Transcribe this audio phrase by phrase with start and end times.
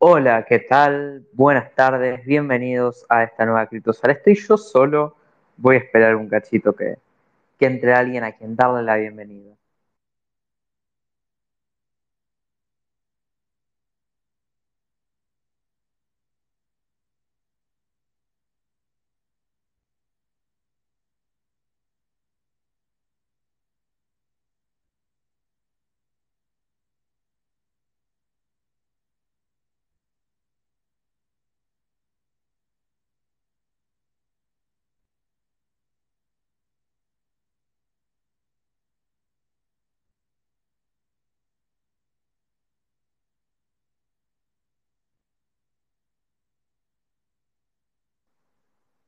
[0.00, 1.26] Hola, ¿qué tal?
[1.32, 4.12] Buenas tardes, bienvenidos a esta nueva Criptosala.
[4.12, 5.16] Estoy yo solo,
[5.56, 6.98] voy a esperar un cachito que,
[7.58, 9.57] que entre alguien a quien darle la bienvenida.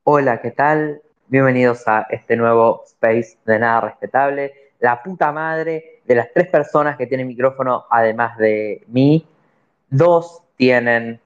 [0.03, 1.01] Hola, ¿qué tal?
[1.27, 4.71] Bienvenidos a este nuevo Space de Nada Respetable.
[4.79, 9.27] La puta madre de las tres personas que tienen micrófono, además de mí,
[9.89, 11.21] dos tienen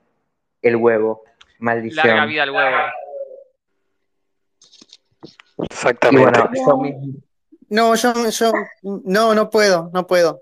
[0.61, 1.23] el huevo.
[1.59, 2.05] Maldición.
[2.05, 2.77] Larga vida al huevo.
[5.57, 6.21] Y Exactamente.
[6.21, 7.21] bueno, yo mismo,
[7.69, 8.51] No, yo, yo,
[8.81, 10.41] no, no puedo, no puedo.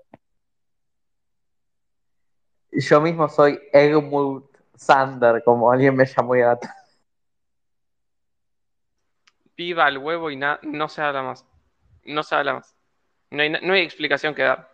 [2.72, 6.58] yo mismo soy Egmont Sander, como alguien me llamó ya.
[9.56, 11.46] Viva al huevo y na- no se habla más.
[12.04, 12.74] No se habla más.
[13.30, 14.70] No hay, no hay explicación que dar.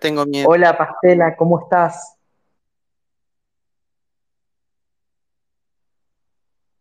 [0.00, 0.48] Tengo miedo.
[0.48, 2.16] Hola, Pastela, ¿cómo estás?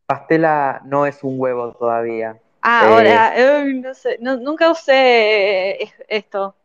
[0.06, 2.40] Pastela no es un huevo todavía.
[2.62, 6.56] Ah, Eh, ahora, eh, no sé, no- nunca usé eh, esto.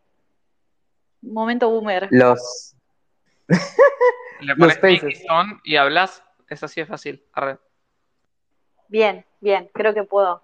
[1.23, 2.09] Momento boomer.
[2.11, 2.77] Los,
[3.49, 4.79] Le pones
[5.31, 6.23] on y hablas.
[6.49, 7.25] Es así de fácil.
[7.33, 7.59] Arre.
[8.93, 10.43] Bien, bien, creo que puedo.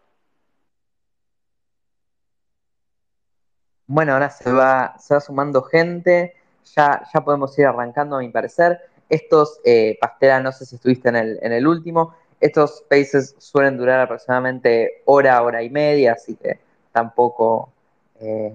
[3.87, 6.35] bueno, ahora se va, se va sumando gente.
[6.75, 8.81] Ya, ya podemos ir arrancando, a mi parecer.
[9.11, 12.15] Estos, eh, Pastela, no sé si estuviste en el, en el último.
[12.41, 16.59] Estos spaces suelen durar aproximadamente hora, hora y media, así que
[16.91, 17.71] tampoco,
[18.19, 18.55] eh,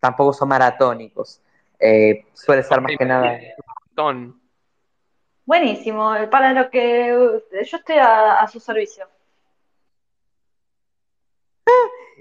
[0.00, 1.40] tampoco son maratónicos.
[1.78, 3.38] Eh, suele ser más que nada.
[5.46, 9.06] Buenísimo, para lo que yo estoy a, a su servicio.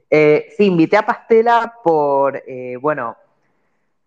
[0.10, 3.18] Eh, sí, invité a Pastela por, eh, bueno,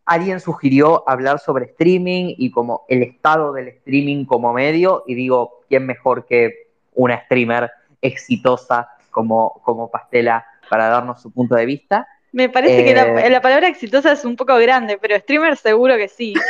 [0.07, 5.61] alguien sugirió hablar sobre streaming y como el estado del streaming como medio, y digo,
[5.69, 12.09] ¿quién mejor que una streamer exitosa como, como Pastela para darnos su punto de vista?
[12.33, 13.31] Me parece que la, Eh.
[13.31, 16.35] la palabra exitosa es un poco grande, pero streamer seguro que sí.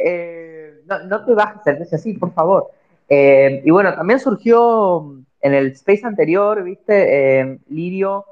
[0.00, 2.70] Eh, no, no te bajes el así, por favor.
[3.08, 7.40] Y bueno, también surgió en el space anterior, ¿viste?
[7.40, 8.24] Eh, Lirio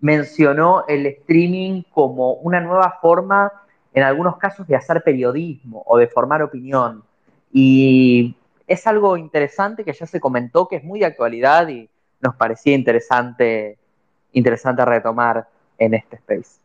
[0.00, 3.52] mencionó el streaming como una nueva forma,
[3.92, 7.02] en algunos casos, de hacer periodismo o de formar opinión.
[7.52, 8.36] Y
[8.66, 11.88] es algo interesante que ya se comentó, que es muy de actualidad y
[12.20, 13.78] nos parecía interesante,
[14.32, 15.48] interesante retomar
[15.78, 16.60] en este space.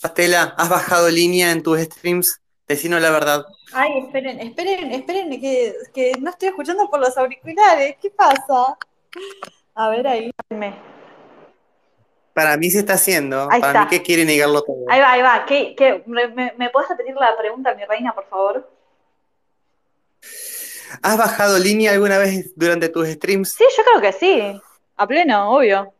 [0.00, 2.40] Pastela, ¿has bajado línea en tus streams?
[2.68, 3.44] Decinos la verdad.
[3.72, 7.96] Ay, esperen, esperen, esperen, que, que no estoy escuchando por los auriculares.
[8.00, 8.78] ¿Qué pasa?
[9.74, 10.30] A ver ahí.
[12.32, 13.48] Para mí se está haciendo.
[13.50, 13.84] Ahí Para está.
[13.84, 14.86] mí que quiere negarlo todo.
[14.88, 15.44] Ahí va, ahí va.
[15.44, 16.02] ¿Qué, qué?
[16.06, 18.70] ¿Me, me, me puedes repetir la pregunta, mi reina, por favor?
[21.02, 23.52] ¿Has bajado línea alguna vez durante tus streams?
[23.52, 24.60] Sí, yo creo que sí.
[24.96, 25.92] A pleno, obvio.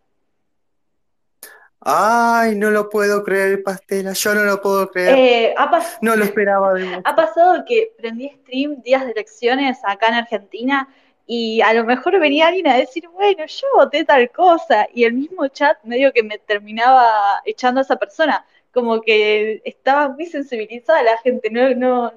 [1.85, 4.13] Ay, no lo puedo creer, Pastela.
[4.13, 5.19] Yo no lo puedo creer.
[5.19, 5.55] Eh,
[6.01, 7.01] No lo esperaba de vos.
[7.05, 10.89] ha pasado que prendí stream días de elecciones acá en Argentina
[11.27, 15.15] y a lo mejor venía alguien a decir, bueno, yo voté tal cosa, y el
[15.15, 21.03] mismo chat medio que me terminaba echando a esa persona, como que estaba muy sensibilizada
[21.03, 22.13] la gente, no, no,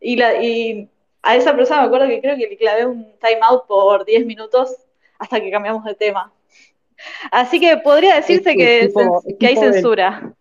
[0.00, 0.88] y, la, y
[1.22, 4.74] a esa persona me acuerdo que creo que le clavé un timeout por 10 minutos
[5.18, 6.32] hasta que cambiamos de tema.
[7.30, 10.34] Así que podría decirse Es que que, tipo- cens- es que hay del- censura.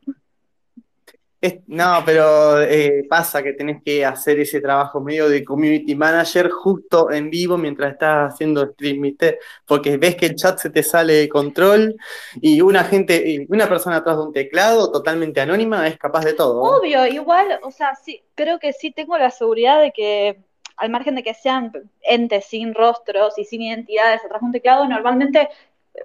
[1.68, 7.12] No, pero eh, pasa que tenés que hacer ese trabajo medio de community manager justo
[7.12, 9.38] en vivo mientras estás haciendo stream, ¿viste?
[9.68, 11.96] Porque ves que el chat se te sale de control
[12.42, 16.62] y una gente, una persona atrás de un teclado totalmente anónima es capaz de todo.
[16.64, 20.40] Obvio, igual, o sea, sí, creo que sí tengo la seguridad de que,
[20.78, 21.72] al margen de que sean
[22.02, 25.48] entes sin rostros y sin identidades atrás de un teclado, normalmente,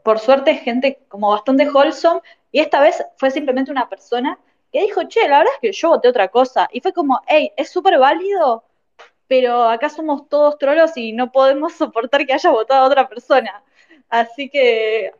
[0.02, 2.20] por suerte, gente como bastante wholesome,
[2.52, 4.38] y esta vez fue simplemente una persona
[4.72, 7.52] que dijo, che, la verdad es que yo voté otra cosa, y fue como, hey,
[7.56, 8.64] es súper válido,
[9.26, 13.62] pero acá somos todos trolos y no podemos soportar que haya votado a otra persona,
[14.08, 15.12] así que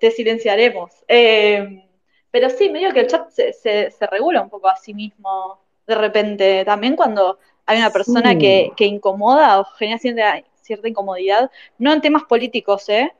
[0.00, 0.92] te silenciaremos.
[1.08, 1.88] Eh,
[2.30, 5.60] Pero sí, medio que el chat se, se, se regula un poco a sí mismo
[5.86, 6.64] de repente.
[6.64, 8.38] También cuando hay una persona Sí.
[8.38, 13.12] que, que incomoda o genera cierta, cierta incomodidad, no en temas políticos, ¿eh?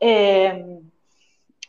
[0.00, 0.64] Eh,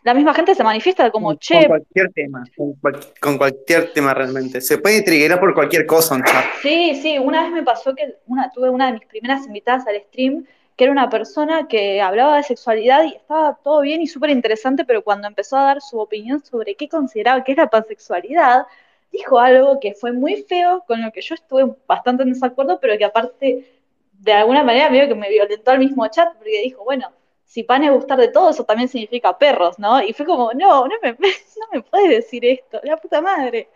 [0.03, 4.13] la misma gente se manifiesta como, Con che, cualquier tema, con, cual- con cualquier tema
[4.13, 4.61] realmente.
[4.61, 6.45] Se puede triggerar por cualquier cosa un chat.
[6.61, 10.01] Sí, sí, una vez me pasó que una, tuve una de mis primeras invitadas al
[10.07, 10.45] stream,
[10.77, 14.85] que era una persona que hablaba de sexualidad y estaba todo bien y súper interesante,
[14.85, 18.65] pero cuando empezó a dar su opinión sobre qué consideraba que es la pansexualidad,
[19.11, 22.97] dijo algo que fue muy feo, con lo que yo estuve bastante en desacuerdo, pero
[22.97, 23.65] que aparte,
[24.13, 27.11] de alguna manera, medio que me violentó al mismo chat, porque dijo, bueno,
[27.49, 30.03] si pan es gustar de todo, eso también significa perros, ¿no?
[30.03, 33.69] Y fue como, no, no me, no me puedes decir esto, la puta madre.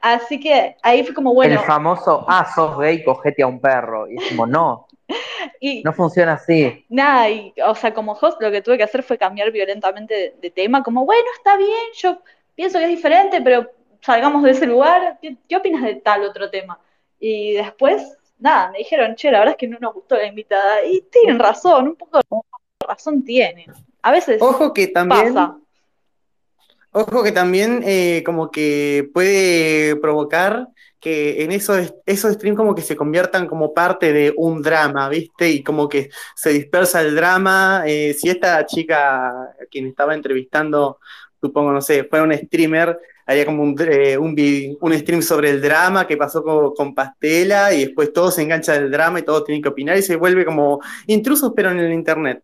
[0.00, 1.54] Así que ahí fue como, bueno.
[1.54, 4.10] El famoso, ah, sos gay, cogete a un perro.
[4.10, 4.88] Y es como, no,
[5.60, 6.84] Y no funciona así.
[6.88, 10.34] nada, y, o sea, como host lo que tuve que hacer fue cambiar violentamente de,
[10.40, 12.18] de tema, como, bueno, está bien, yo
[12.56, 16.50] pienso que es diferente, pero salgamos de ese lugar, ¿qué, qué opinas de tal otro
[16.50, 16.80] tema?
[17.20, 20.84] Y después, nada, me dijeron, che, la verdad es que no nos gustó la invitada,
[20.84, 22.18] y tienen razón, un poco
[22.94, 23.70] razón tienen.
[24.02, 25.56] A veces Ojo que también, pasa.
[26.92, 32.82] ojo que también eh, como que puede provocar que en esos, esos streams como que
[32.82, 35.48] se conviertan como parte de un drama, ¿viste?
[35.48, 37.84] Y como que se dispersa el drama.
[37.86, 40.98] Eh, si esta chica, a quien estaba entrevistando,
[41.40, 46.06] supongo, no sé, fuera un streamer, haría como un, eh, un stream sobre el drama
[46.06, 49.62] que pasó con, con Pastela y después todo se engancha del drama y todos tienen
[49.62, 52.42] que opinar y se vuelve como intrusos pero en el internet.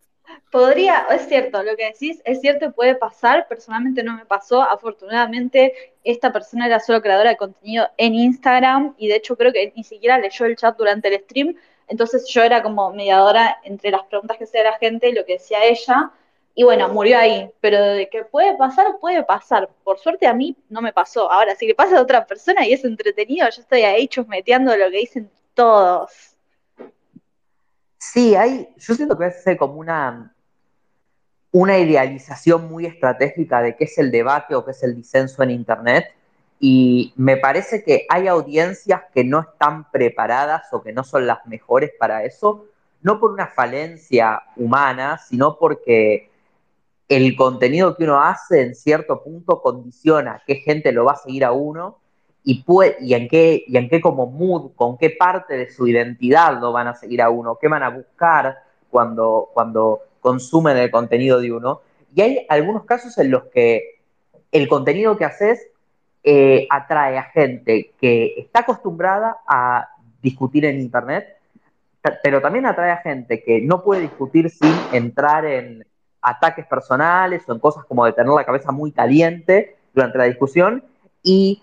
[0.50, 5.94] Podría, es cierto, lo que decís es cierto puede pasar, personalmente no me pasó, afortunadamente
[6.04, 9.82] esta persona era solo creadora de contenido en Instagram y de hecho creo que ni
[9.82, 11.56] siquiera leyó el chat durante el stream,
[11.88, 15.34] entonces yo era como mediadora entre las preguntas que hacía la gente y lo que
[15.34, 16.12] decía ella,
[16.54, 20.56] y bueno, murió ahí, pero de que puede pasar, puede pasar, por suerte a mí
[20.68, 23.82] no me pasó, ahora si le pasa a otra persona y es entretenido, yo estoy
[23.82, 26.36] ahí chusmeteando lo que dicen todos.
[27.98, 30.32] Sí, hay, yo siento que hay como una,
[31.52, 35.50] una idealización muy estratégica de qué es el debate o qué es el disenso en
[35.50, 36.06] Internet.
[36.58, 41.46] Y me parece que hay audiencias que no están preparadas o que no son las
[41.46, 42.64] mejores para eso,
[43.02, 46.30] no por una falencia humana, sino porque
[47.08, 51.44] el contenido que uno hace en cierto punto condiciona qué gente lo va a seguir
[51.44, 51.98] a uno
[52.42, 55.86] y, puede, y, en qué, y en qué como mood, con qué parte de su
[55.86, 58.56] identidad lo van a seguir a uno, qué van a buscar
[58.90, 61.80] cuando, cuando consumen el contenido de uno.
[62.14, 64.00] Y hay algunos casos en los que
[64.52, 65.68] el contenido que haces
[66.24, 69.88] eh, atrae a gente que está acostumbrada a
[70.22, 71.36] discutir en Internet,
[72.22, 75.86] pero también atrae a gente que no puede discutir sin entrar en
[76.22, 80.84] ataques personales o en cosas como de tener la cabeza muy caliente durante la discusión.
[81.22, 81.62] Y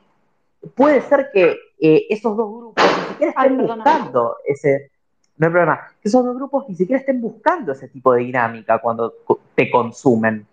[0.76, 4.93] puede ser que eh, esos dos grupos ni siquiera estén buscando ese.
[5.38, 5.88] No hay problema.
[6.02, 9.14] Que esos dos grupos ni siquiera estén buscando ese tipo de dinámica cuando
[9.56, 10.46] te consumen.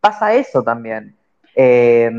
[0.00, 1.14] Pasa eso también.
[1.54, 2.10] Eh,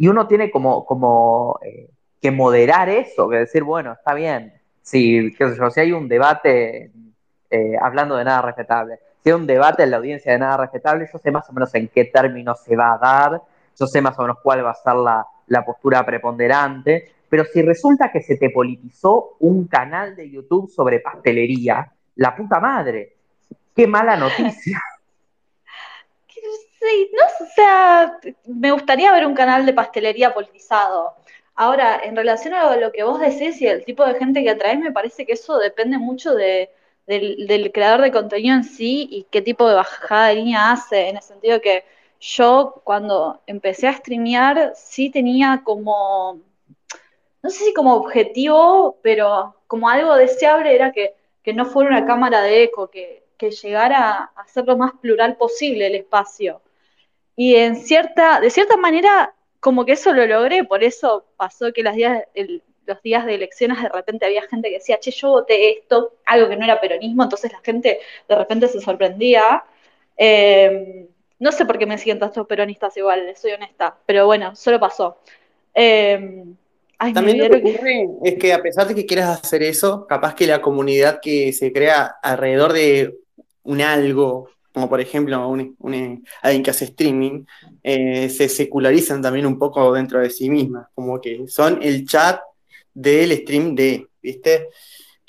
[0.00, 4.52] y uno tiene como, como eh, que moderar eso, que decir, bueno, está bien.
[4.82, 6.90] Si, qué sé yo, si hay un debate,
[7.50, 11.08] eh, hablando de nada respetable, si hay un debate en la audiencia de nada respetable,
[11.12, 13.42] yo sé más o menos en qué términos se va a dar,
[13.78, 17.62] yo sé más o menos cuál va a ser la, la postura preponderante, pero si
[17.62, 23.14] resulta que se te politizó un canal de YouTube sobre pastelería, la puta madre,
[23.74, 24.82] qué mala noticia.
[26.82, 31.12] Sí, no, o sea, me gustaría ver un canal de pastelería politizado.
[31.54, 34.78] Ahora, en relación a lo que vos decís y el tipo de gente que atraes,
[34.78, 36.70] me parece que eso depende mucho de,
[37.06, 41.10] del, del creador de contenido en sí y qué tipo de bajada de línea hace,
[41.10, 41.84] en el sentido que
[42.18, 46.40] yo cuando empecé a streamear sí tenía como,
[47.42, 52.06] no sé si como objetivo, pero como algo deseable era que, que no fuera una
[52.06, 56.60] cámara de eco, que, que llegara a ser lo más plural posible el espacio.
[57.36, 61.82] Y en cierta, de cierta manera, como que eso lo logré, por eso pasó que
[61.82, 62.24] los días,
[62.86, 66.48] los días de elecciones de repente había gente que decía, che, yo voté esto, algo
[66.48, 69.64] que no era peronismo, entonces la gente de repente se sorprendía.
[70.16, 74.78] Eh, no sé por qué me siguen tantos peronistas igual, soy honesta, pero bueno, solo
[74.80, 75.18] pasó.
[75.74, 76.44] Eh,
[77.00, 80.34] ay, También lo que ocurre es que a pesar de que quieras hacer eso, capaz
[80.34, 83.16] que la comunidad que se crea alrededor de
[83.64, 87.44] un algo, como por ejemplo un- un- alguien que hace streaming,
[87.82, 92.40] eh, se secularizan también un poco dentro de sí mismas, como que son el chat
[92.94, 94.68] del stream de, ¿viste?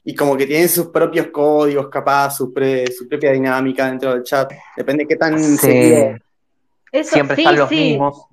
[0.03, 4.23] Y como que tienen sus propios códigos, capaz, su, pre- su propia dinámica dentro del
[4.23, 4.51] chat.
[4.75, 5.93] Depende de qué tan Sí,
[6.91, 7.75] Eso, siempre sí, están los sí.
[7.75, 8.25] mismos.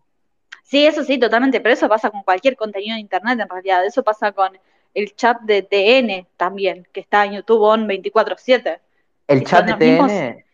[0.68, 4.02] Sí, eso sí, totalmente, pero eso pasa con cualquier contenido de internet en realidad, eso
[4.02, 4.50] pasa con
[4.92, 8.78] el chat de TN también, que está en YouTube on 24/7.
[9.26, 10.44] El chat de mismos- TN,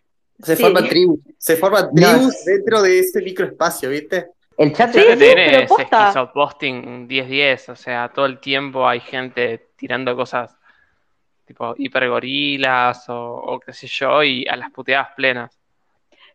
[0.42, 0.62] Se Sí.
[0.62, 4.26] forman tribus, se forman No, tribus dentro de ese microespacio, ¿viste?
[4.56, 8.86] el chat de Chat de sí, TN es esquizoposting 10-10, o sea, todo el tiempo
[8.88, 10.56] hay gente tirando cosas
[11.44, 15.58] tipo hipergorilas o, o qué sé yo, y a las puteadas plenas.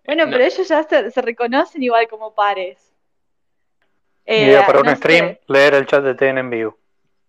[0.06, 0.32] Bueno, No.
[0.32, 2.89] pero ellos ya se, se reconocen igual como pares.
[4.32, 5.42] Eh, Idea para un stream, sé.
[5.48, 6.78] leer el chat de TN en vivo.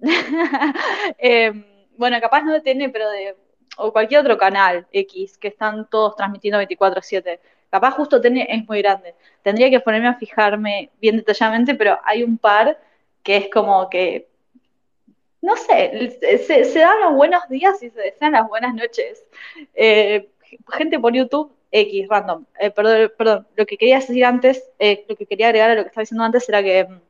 [1.19, 1.51] Eh,
[1.97, 3.37] bueno, capaz no de TN, pero de
[3.79, 7.41] o cualquier otro canal X que están todos transmitiendo 24/7.
[7.71, 9.15] Capaz justo TN es muy grande.
[9.43, 12.79] Tendría que ponerme a fijarme bien detalladamente, pero hay un par
[13.23, 14.29] que es como que,
[15.41, 19.25] no sé, se, se dan los buenos días y se desean las buenas noches.
[19.75, 20.29] Eh,
[20.69, 22.45] gente por YouTube X, random.
[22.59, 25.83] Eh, perdón, perdón, lo que quería decir antes, eh, lo que quería agregar a lo
[25.83, 27.01] que estaba diciendo antes era que mm,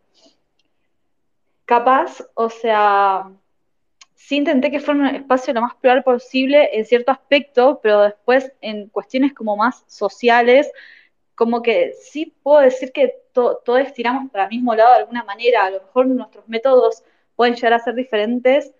[1.65, 3.31] capaz, o sea,
[4.15, 8.53] sí intenté que fuera un espacio lo más plural posible en cierto aspecto, pero después
[8.61, 10.71] en cuestiones como más sociales,
[11.35, 15.25] como que sí puedo decir que to- todos tiramos para el mismo lado de alguna
[15.25, 17.05] manera, a lo mejor nuestros métodos
[17.37, 18.73] pueden llegar a ser diferentes,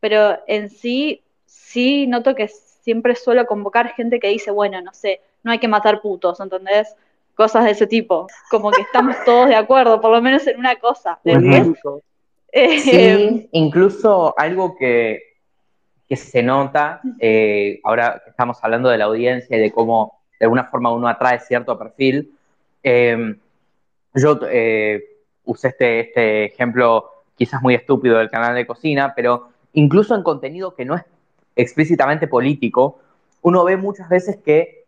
[0.00, 2.48] pero en sí, sí noto que
[2.80, 6.94] siempre suelo convocar gente que dice, bueno, no sé, no hay que matar putos, ¿entendés?
[7.34, 10.76] Cosas de ese tipo, como que estamos todos de acuerdo, por lo menos en una
[10.76, 11.18] cosa.
[12.52, 15.20] Sí, incluso algo que,
[16.08, 20.46] que se nota, eh, ahora que estamos hablando de la audiencia y de cómo de
[20.46, 22.32] alguna forma uno atrae cierto perfil,
[22.82, 23.36] eh,
[24.14, 25.04] yo eh,
[25.44, 30.74] usé este, este ejemplo quizás muy estúpido del canal de cocina, pero incluso en contenido
[30.74, 31.04] que no es
[31.56, 33.00] explícitamente político,
[33.42, 34.84] uno ve muchas veces que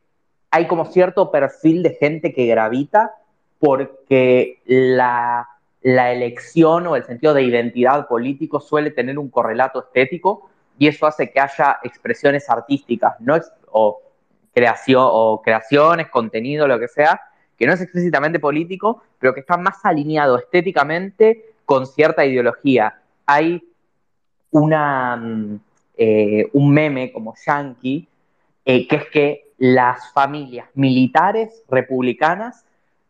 [0.50, 3.14] hay como cierto perfil de gente que gravita
[3.58, 5.48] porque la,
[5.82, 11.30] elección o el sentido de identidad político suele tener un correlato estético y eso hace
[11.30, 13.36] que haya expresiones artísticas no
[13.70, 14.00] o,
[14.52, 17.20] creación, o creaciones, contenido, lo que sea,
[17.56, 23.00] que no es explícitamente político, pero que está más alineado estéticamente con cierta ideología.
[23.26, 23.62] Hay
[24.50, 25.60] una, mm,
[25.96, 28.08] eh, un meme como Yankee,
[28.64, 32.64] eh, que es que las familias militares republicanas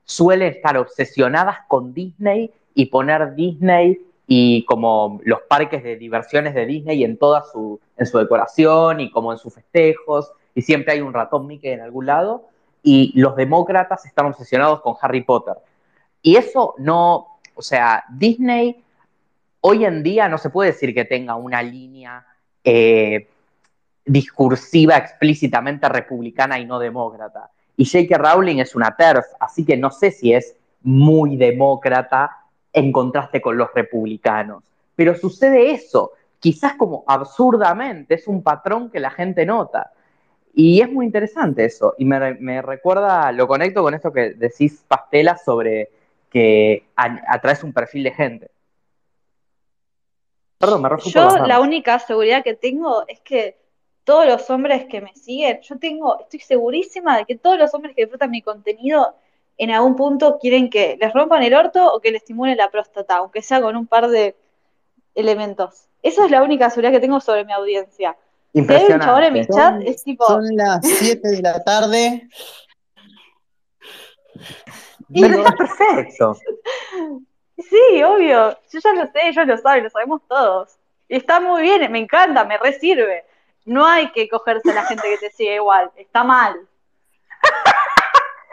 [0.05, 6.67] suelen estar obsesionadas con Disney y poner Disney y como los parques de diversiones de
[6.67, 11.01] Disney en toda su, en su decoración y como en sus festejos, y siempre hay
[11.01, 12.49] un ratón Mickey en algún lado,
[12.83, 15.55] y los demócratas están obsesionados con Harry Potter.
[16.21, 18.83] Y eso no, o sea, Disney
[19.61, 22.27] hoy en día no se puede decir que tenga una línea
[22.65, 23.29] eh,
[24.05, 27.51] discursiva explícitamente republicana y no demócrata.
[27.77, 28.19] Y J.K.
[28.19, 32.31] Rowling es una TERF, así que no sé si es muy demócrata
[32.73, 34.63] en contraste con los republicanos.
[34.95, 39.93] Pero sucede eso, quizás como absurdamente, es un patrón que la gente nota.
[40.55, 41.95] Y es muy interesante eso.
[41.99, 45.89] Y me, recuerda, lo conecto con esto que decís, Pastela, sobre
[46.31, 48.51] que atraes un perfil de gente.
[50.63, 53.59] Perdón, me refugio Yo por las la única seguridad que tengo es que
[54.05, 57.97] todos los hombres que me siguen, yo tengo, estoy segurísima de que todos los hombres
[57.97, 59.13] que disfrutan mi contenido
[59.59, 63.17] en algún punto quieren que les rompan el orto o que les estimulen la próstata,
[63.17, 64.37] aunque sea con un par de
[65.17, 65.89] elementos.
[66.01, 68.17] Esa es la única seguridad que tengo sobre mi audiencia.
[68.53, 69.85] Si hay un chabón en mi Impresionante.
[69.85, 72.29] chat, es tipo, Son las 7 de la tarde.
[75.13, 76.37] Pero está perfecto.
[77.69, 80.77] sí, obvio, yo ya lo sé, ellos lo saben, lo sabemos todos.
[81.09, 83.25] Y está muy bien, me encanta, me resirve.
[83.65, 86.57] No hay que cogerse a la gente que te sigue igual, está mal.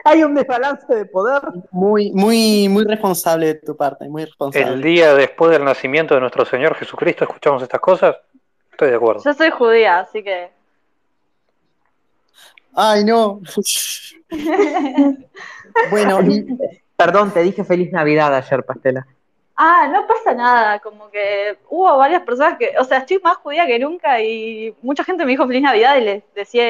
[0.05, 1.41] Hay un desbalance de poder.
[1.71, 4.73] Muy, muy, muy responsable de tu parte, muy responsable.
[4.73, 8.15] El día después del nacimiento de nuestro Señor Jesucristo escuchamos estas cosas.
[8.71, 9.21] Estoy de acuerdo.
[9.23, 10.51] Yo soy judía, así que.
[12.73, 13.41] Ay, no.
[15.91, 16.45] bueno, y-
[17.00, 19.08] Perdón, te dije feliz Navidad ayer, Pastela.
[19.56, 23.65] Ah, no pasa nada, como que hubo varias personas que, o sea, estoy más judía
[23.65, 26.63] que nunca y mucha gente me dijo feliz Navidad y les decía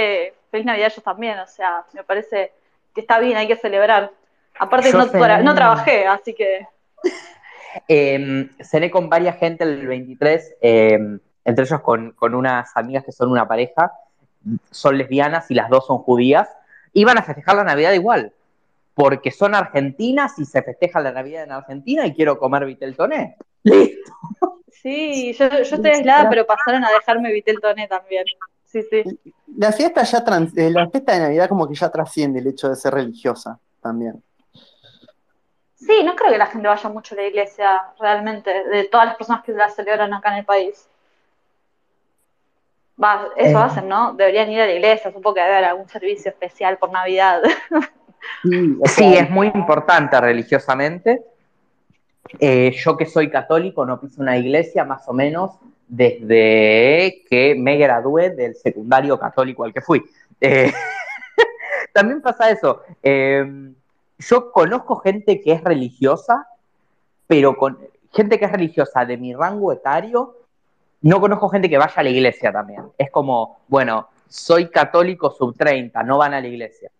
[0.52, 2.52] feliz Navidad yo también, o sea, me parece
[2.94, 4.12] que está bien, hay que celebrar.
[4.60, 6.68] Aparte no, tra- no trabajé, así que
[7.88, 11.00] Eh, cené con varias gente el 23, eh,
[11.46, 13.92] entre ellos con, con unas amigas que son una pareja,
[14.72, 16.50] son lesbianas y las dos son judías.
[16.94, 18.34] Iban a festejar la Navidad igual,
[19.00, 23.38] porque son argentinas y se festeja la Navidad en Argentina y quiero comer vitel toné.
[23.63, 24.12] Listo.
[24.68, 28.25] sí, yo, yo estoy aislada, pero pasaron a dejarme Vitel Toné también.
[28.65, 29.03] Sí, sí.
[29.58, 32.68] la fiesta ya trans- eh, la fiesta de Navidad como que ya trasciende el hecho
[32.70, 34.22] de ser religiosa también.
[35.75, 39.15] Sí, no creo que la gente vaya mucho a la iglesia, realmente, de todas las
[39.15, 40.89] personas que la celebran acá en el país.
[43.01, 43.62] Va, eso Eh.
[43.63, 44.13] hacen, ¿no?
[44.13, 47.41] Deberían ir a la iglesia, supongo que debe haber algún servicio especial por Navidad.
[48.44, 51.22] Sí, o Sí, sea, es muy importante religiosamente.
[52.40, 55.52] Eh, yo que soy católico no piso una iglesia más o menos
[55.88, 60.04] desde que me gradué del secundario católico al que fui.
[60.40, 60.72] Eh,
[61.94, 62.82] también pasa eso.
[63.04, 63.46] eh,
[64.20, 66.46] yo conozco gente que es religiosa,
[67.26, 67.78] pero con
[68.12, 70.36] gente que es religiosa de mi rango etario,
[71.02, 72.84] no conozco gente que vaya a la iglesia también.
[72.98, 76.92] Es como, bueno, soy católico sub 30, no van a la iglesia.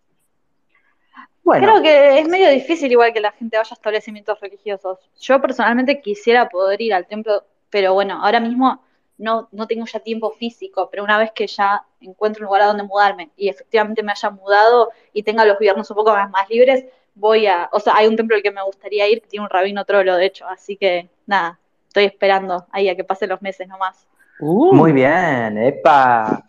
[1.50, 5.00] Bueno, Creo que es medio difícil igual que la gente vaya a establecimientos religiosos.
[5.20, 8.84] Yo personalmente quisiera poder ir al templo, pero bueno, ahora mismo
[9.18, 12.66] no, no tengo ya tiempo físico, pero una vez que ya encuentro un lugar a
[12.68, 16.48] donde mudarme y efectivamente me haya mudado y tenga los viernes un poco más, más
[16.52, 19.46] libres, voy a, o sea, hay un templo al que me gustaría ir que tiene
[19.46, 23.42] un rabino trolo, de hecho, así que nada, estoy esperando ahí a que pasen los
[23.42, 24.08] meses nomás.
[24.40, 26.46] uh, muy bien, epa.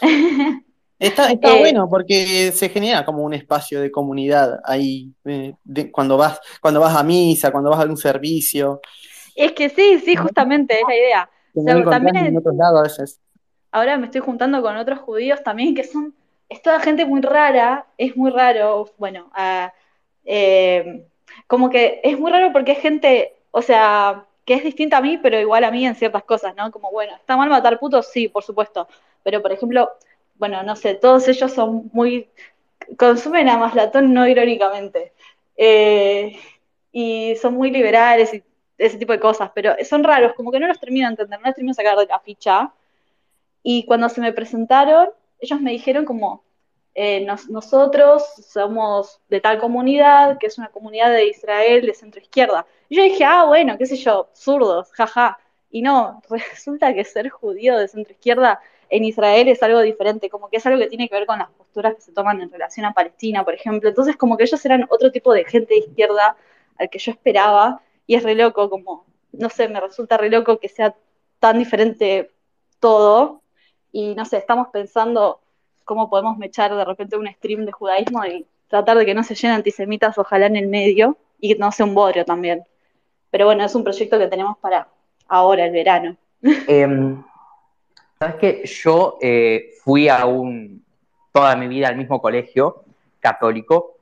[1.00, 5.90] Está, está Eh, bueno porque se genera como un espacio de comunidad ahí eh, de-
[5.90, 8.82] cuando vas, cuando vas a misa, cuando vas a algún servicio,
[9.34, 11.30] Es que sí, sí, justamente es la idea.
[11.54, 13.20] O sea, encontrás también en otros lados a veces.
[13.72, 16.14] ahora me estoy juntando con otros judíos también que son,
[16.48, 19.72] es toda gente muy rara, es muy raro, bueno, ah,
[20.24, 21.06] eh,
[21.46, 25.18] como que es muy raro porque es gente, o sea, que es distinta a mí,
[25.18, 26.70] pero igual a mí en ciertas cosas, ¿no?
[26.72, 28.08] Como, bueno, ¿está mal matar putos?
[28.08, 28.88] Sí, por supuesto,
[29.22, 29.90] pero por ejemplo,
[30.40, 32.28] bueno, no sé, todos ellos son muy,
[32.98, 35.12] consumen a Maslatón no irónicamente,
[35.56, 36.38] Eh,
[36.92, 38.42] y son muy liberales y
[38.78, 41.46] ese tipo de cosas, pero son raros, como que no los termino de entender, no
[41.46, 42.72] los termino de sacar de la ficha.
[43.62, 46.44] Y cuando se me presentaron, ellos me dijeron como,
[46.94, 52.20] eh, nos- nosotros somos de tal comunidad, que es una comunidad de Israel de centro
[52.20, 52.66] izquierda.
[52.88, 55.38] Y yo dije, ah, bueno, qué sé yo, zurdos, jaja.
[55.70, 60.48] Y no, resulta que ser judío de centro izquierda en Israel es algo diferente, como
[60.48, 62.84] que es algo que tiene que ver con las posturas que se toman en relación
[62.86, 63.88] a Palestina, por ejemplo.
[63.88, 66.36] Entonces, como que ellos eran otro tipo de gente de izquierda
[66.76, 70.58] al que yo esperaba, y es re loco, como, no sé, me resulta re loco
[70.58, 70.94] que sea
[71.38, 72.30] tan diferente
[72.80, 73.42] todo,
[73.92, 75.40] y no sé, estamos pensando
[75.84, 79.34] cómo podemos mechar de repente un stream de judaísmo y tratar de que no se
[79.34, 82.64] llenen antisemitas, ojalá en el medio, y que no sea un bodrio también.
[83.30, 84.88] Pero bueno, es un proyecto que tenemos para
[85.28, 86.16] ahora, el verano.
[86.66, 87.22] Em,
[88.22, 90.84] Sabes que yo eh, fui a un
[91.32, 92.84] toda mi vida al mismo colegio
[93.18, 93.96] católico,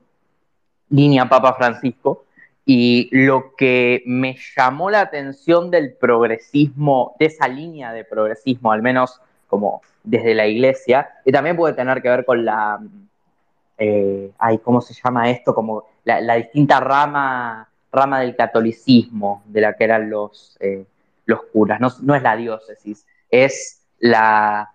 [0.89, 2.25] línea Papa Francisco,
[2.67, 8.83] y lo que me llamó la atención del progresismo, de esa línea de progresismo, al
[8.83, 12.81] menos como desde la iglesia, y también puede tener que ver con la,
[13.79, 15.55] eh, ay, ¿cómo se llama esto?
[15.55, 20.85] Como la, la distinta rama, rama del catolicismo de la que eran los, eh,
[21.25, 21.79] los curas.
[21.79, 24.71] No, no es la diócesis, es la,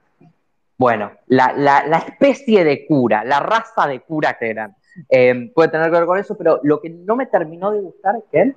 [0.77, 4.75] bueno, la, la, especie de cura, la raza de cura que eran.
[5.09, 8.15] Eh, puede tener que ver con eso, pero lo que no me terminó de gustar,
[8.31, 8.55] ¿qué?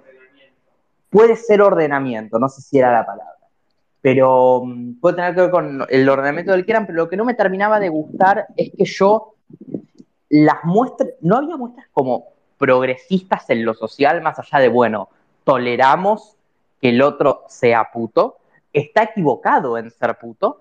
[1.09, 3.37] Puede ser ordenamiento, no sé si era la palabra,
[4.01, 7.17] pero um, puede tener que ver con el ordenamiento del que eran, pero lo que
[7.17, 9.35] no me terminaba de gustar es que yo
[10.29, 12.27] las muestras, no había muestras como
[12.59, 15.09] progresistas en lo social, más allá de, bueno,
[15.45, 16.37] toleramos
[16.81, 18.39] que el otro sea puto,
[18.81, 20.61] está equivocado en ser puto,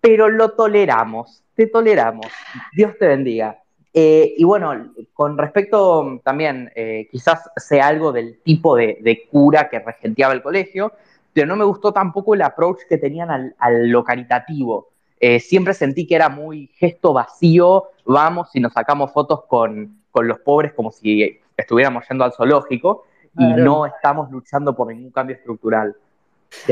[0.00, 2.26] pero lo toleramos, te toleramos,
[2.74, 3.58] Dios te bendiga.
[3.92, 9.70] Eh, y bueno, con respecto también, eh, quizás sea algo del tipo de, de, cura
[9.70, 10.92] que regenteaba el colegio,
[11.32, 14.88] pero no me gustó tampoco el approach que tenían al, lo caritativo.
[15.18, 20.28] Eh, siempre sentí que era muy gesto vacío, vamos y nos sacamos fotos con, con
[20.28, 23.04] los pobres como si estuviéramos yendo al zoológico
[23.38, 23.64] y Claro.
[23.64, 25.94] no estamos luchando por ningún cambio estructural.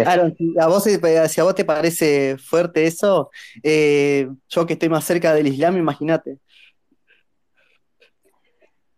[0.07, 3.31] Aaron, si a, vos, si a vos te parece fuerte eso,
[3.63, 6.39] eh, yo que estoy más cerca del Islam, imagínate.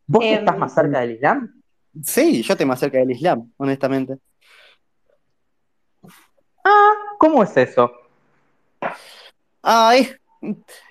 [0.07, 1.63] ¿Vos Em, estás más cerca del Islam?
[2.05, 4.19] Sí, yo estoy más cerca del Islam, honestamente.
[6.65, 7.91] Ah, ¿cómo es eso?
[9.63, 10.17] Ah, es-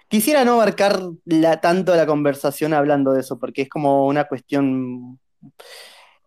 [0.08, 5.20] quisiera no abarcar la- tanto la conversación hablando de eso, porque es como una cuestión.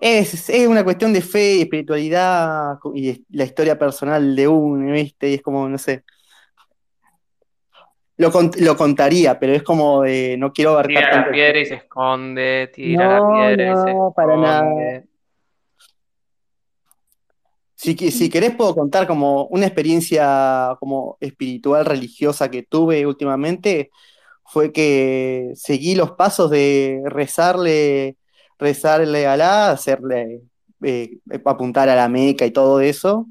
[0.00, 5.30] Es, es una cuestión de fe y espiritualidad y la historia personal de uno, ¿viste?
[5.30, 6.04] Y es como, no sé.
[8.16, 11.30] Lo, cont- lo contaría, pero es como de no quiero abarcar Tira la tanto.
[11.30, 15.04] piedra y se esconde, tira No, la piedra y se no, para nada.
[17.74, 23.90] Si, si querés puedo contar como una experiencia como espiritual religiosa que tuve últimamente,
[24.46, 28.17] fue que seguí los pasos de rezarle
[28.58, 30.42] rezarle a Alá, hacerle,
[30.82, 33.26] eh, apuntar a la Meca y todo eso.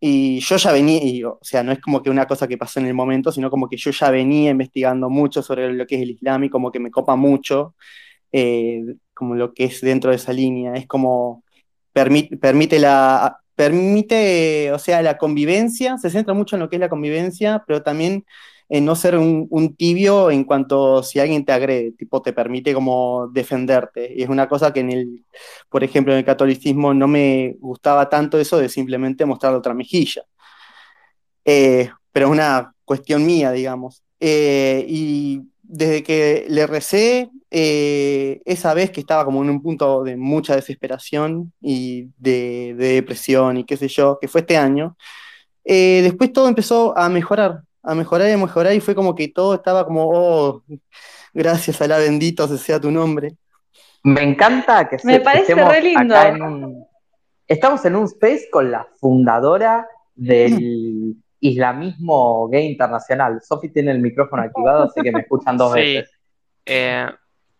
[0.00, 2.80] Y yo ya venía, y, o sea, no es como que una cosa que pasó
[2.80, 6.02] en el momento, sino como que yo ya venía investigando mucho sobre lo que es
[6.02, 7.76] el Islam y como que me copa mucho,
[8.32, 8.82] eh,
[9.14, 10.74] como lo que es dentro de esa línea.
[10.74, 11.44] Es como
[11.92, 16.80] permite, permite la, permite, o sea, la convivencia, se centra mucho en lo que es
[16.80, 18.24] la convivencia, pero también
[18.72, 23.28] en no ser un, tibio en cuanto si alguien te agrede, tipo te permite como
[23.28, 24.10] defenderte.
[24.16, 25.24] Y es una cosa que en el,
[25.68, 30.22] por ejemplo, en el catolicismo no me gustaba tanto eso de simplemente mostrar otra mejilla.
[31.44, 34.02] Eh, pero es una cuestión mía, digamos.
[34.20, 40.02] Eh, y desde que le recé, eh, esa vez que estaba como en un punto
[40.02, 44.96] de mucha desesperación y de, de depresión y qué sé yo, que fue este año,
[45.64, 49.28] eh, después todo empezó a mejorar, a mejorar y a mejorar y fue como que
[49.28, 50.62] todo estaba como, oh,
[51.34, 53.36] gracias a la bendito sea tu nombre.
[54.04, 56.14] Me encanta que Me parece re lindo.
[56.20, 56.86] En un,
[57.46, 63.40] estamos en un space con la fundadora del islamismo gay internacional.
[63.42, 65.80] Sofi tiene el micrófono activado, así que me escuchan dos Sí.
[65.80, 66.10] veces.
[66.66, 67.06] Eh,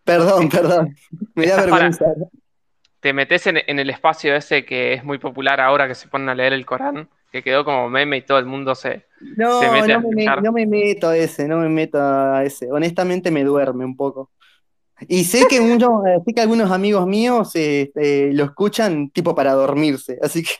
[0.05, 0.95] Perdón, perdón,
[1.33, 2.05] me da Para- vergüenza.
[2.99, 6.27] te metes en, en el espacio ese que es muy popular ahora que se ponen
[6.27, 9.07] a leer el Corán, que quedó como meme y todo el mundo se...
[9.35, 12.43] No, se mete a no me, no me meto a ese, no me meto a
[12.43, 12.71] ese.
[12.71, 14.29] Honestamente me duerme un poco.
[15.07, 19.33] Y sé que, uno, eh, sé que algunos amigos míos eh, eh, lo escuchan tipo
[19.33, 20.51] para dormirse, así que...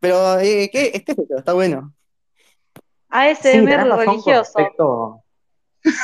[0.00, 0.90] Pero, eh, ¿qué?
[0.94, 1.92] Este es otro, está bueno.
[2.74, 5.24] Sí, ASMR razón con religioso.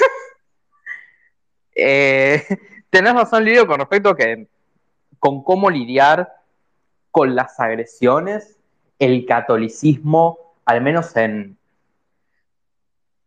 [1.76, 2.40] Eh,
[2.90, 4.46] tenés razón, Lidio, con respecto a que
[5.18, 6.32] con cómo lidiar
[7.10, 8.53] con las agresiones,
[8.98, 11.56] el catolicismo, al menos en,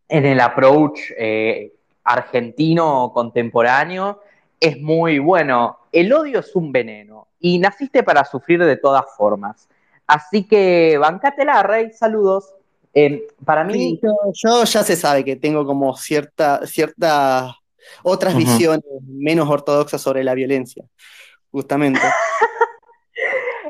[0.09, 4.21] en el approach eh, argentino contemporáneo,
[4.59, 5.79] es muy bueno.
[5.91, 9.67] El odio es un veneno y naciste para sufrir de todas formas.
[10.05, 12.53] Así que bancátela, Rey, saludos.
[12.93, 17.53] Eh, para mí, Sí, yo, yo ya se sabe que tengo como cierta, ciertas
[18.03, 20.85] otras visiones menos ortodoxas sobre la violencia,
[21.51, 22.01] justamente.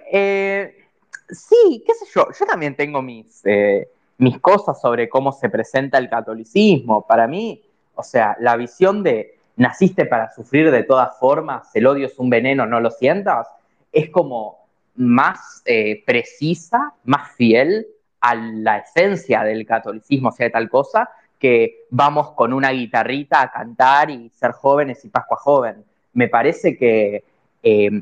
[0.10, 0.87] Eh,
[1.30, 3.88] sí, qué sé yo, yo también tengo mis, eh,
[4.18, 7.06] mis cosas sobre cómo se presenta el catolicismo.
[7.06, 7.62] Para mí,
[7.96, 12.30] o sea, la visión de naciste para sufrir de todas formas, el odio es un
[12.30, 13.48] veneno, no lo sientas,
[13.92, 14.60] es como
[14.96, 17.88] más eh, precisa, más fiel
[18.22, 21.10] a la esencia del catolicismo, o sea, tal cosa,
[21.40, 25.84] que vamos con una guitarrita a cantar y ser jóvenes y Pascua joven.
[26.14, 27.24] Me parece que
[27.62, 28.02] eh,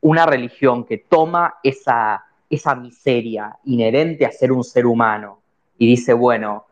[0.00, 5.40] una religión que toma esa, esa miseria inherente a ser un ser humano
[5.78, 6.66] y dice, bueno,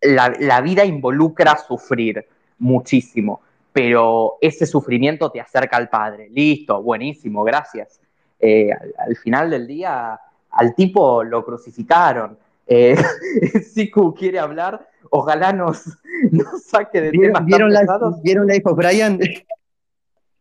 [0.00, 2.26] la, la vida involucra sufrir
[2.58, 3.40] muchísimo,
[3.72, 6.28] pero ese sufrimiento te acerca al Padre.
[6.30, 8.00] Listo, buenísimo, gracias.
[8.38, 10.18] Eh, al, al final del día,
[10.50, 12.38] al tipo lo crucificaron.
[12.66, 12.96] Eh,
[13.72, 15.84] Siku quiere hablar, ojalá nos,
[16.30, 18.10] nos saque de temas ¿Vieron, tan vieron, pesados.
[18.14, 19.18] Life, ¿Vieron Life of Brian?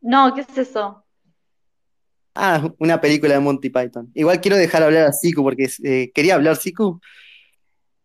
[0.01, 1.03] No, ¿qué es eso?
[2.35, 4.09] Ah, una película de Monty Python.
[4.13, 6.99] Igual quiero dejar hablar a Siku porque eh, quería hablar Siku.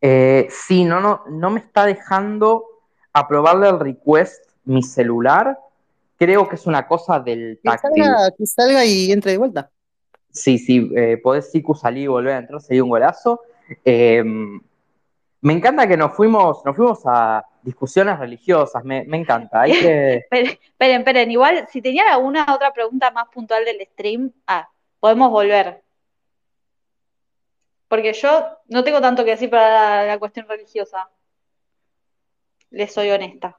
[0.00, 2.64] Eh, sí, no, no, no me está dejando
[3.12, 5.58] aprobarle el request mi celular.
[6.18, 8.04] Creo que es una cosa del Que táctil.
[8.04, 9.70] salga, que salga y entre de vuelta.
[10.30, 13.40] Sí, sí, eh, podés Siku salir y volver a entrar, sería un golazo.
[13.84, 19.62] Eh, me encanta que nos fuimos, nos fuimos a discusiones religiosas, me, me encanta.
[19.62, 20.14] Hay que.
[20.30, 21.30] Esperen, esperen, esperen.
[21.30, 24.68] Igual, si tenían alguna otra pregunta más puntual del stream, ah,
[25.00, 25.82] podemos volver.
[27.88, 31.08] Porque yo no tengo tanto que decir para la, la cuestión religiosa.
[32.70, 33.58] Les soy honesta.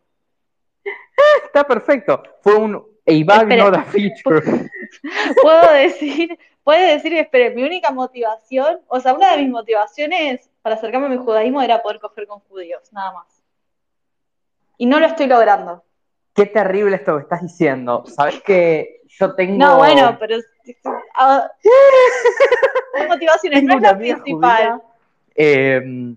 [1.46, 2.22] Está perfecto.
[2.42, 4.70] Fue un a not a feature.
[5.42, 10.76] Puedo decir, puede decir, esperen, mi única motivación, o sea, una de mis motivaciones para
[10.76, 13.35] acercarme a mi judaísmo era poder coger con judíos, nada más.
[14.78, 15.84] Y no lo estoy logrando.
[16.34, 18.04] Qué terrible esto que estás diciendo.
[18.08, 19.58] Sabes que yo tengo.
[19.58, 20.38] No, bueno, pero
[22.94, 23.16] tengo
[23.68, 24.58] no es la principal.
[24.58, 24.82] judía.
[25.36, 26.16] eh,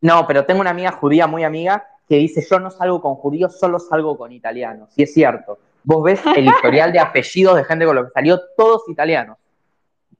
[0.00, 3.58] no, pero tengo una amiga judía muy amiga que dice: Yo no salgo con judíos,
[3.58, 4.90] solo salgo con italianos.
[4.96, 5.58] Y es cierto.
[5.84, 9.36] Vos ves el historial de apellidos de gente con lo que salió, todos italianos.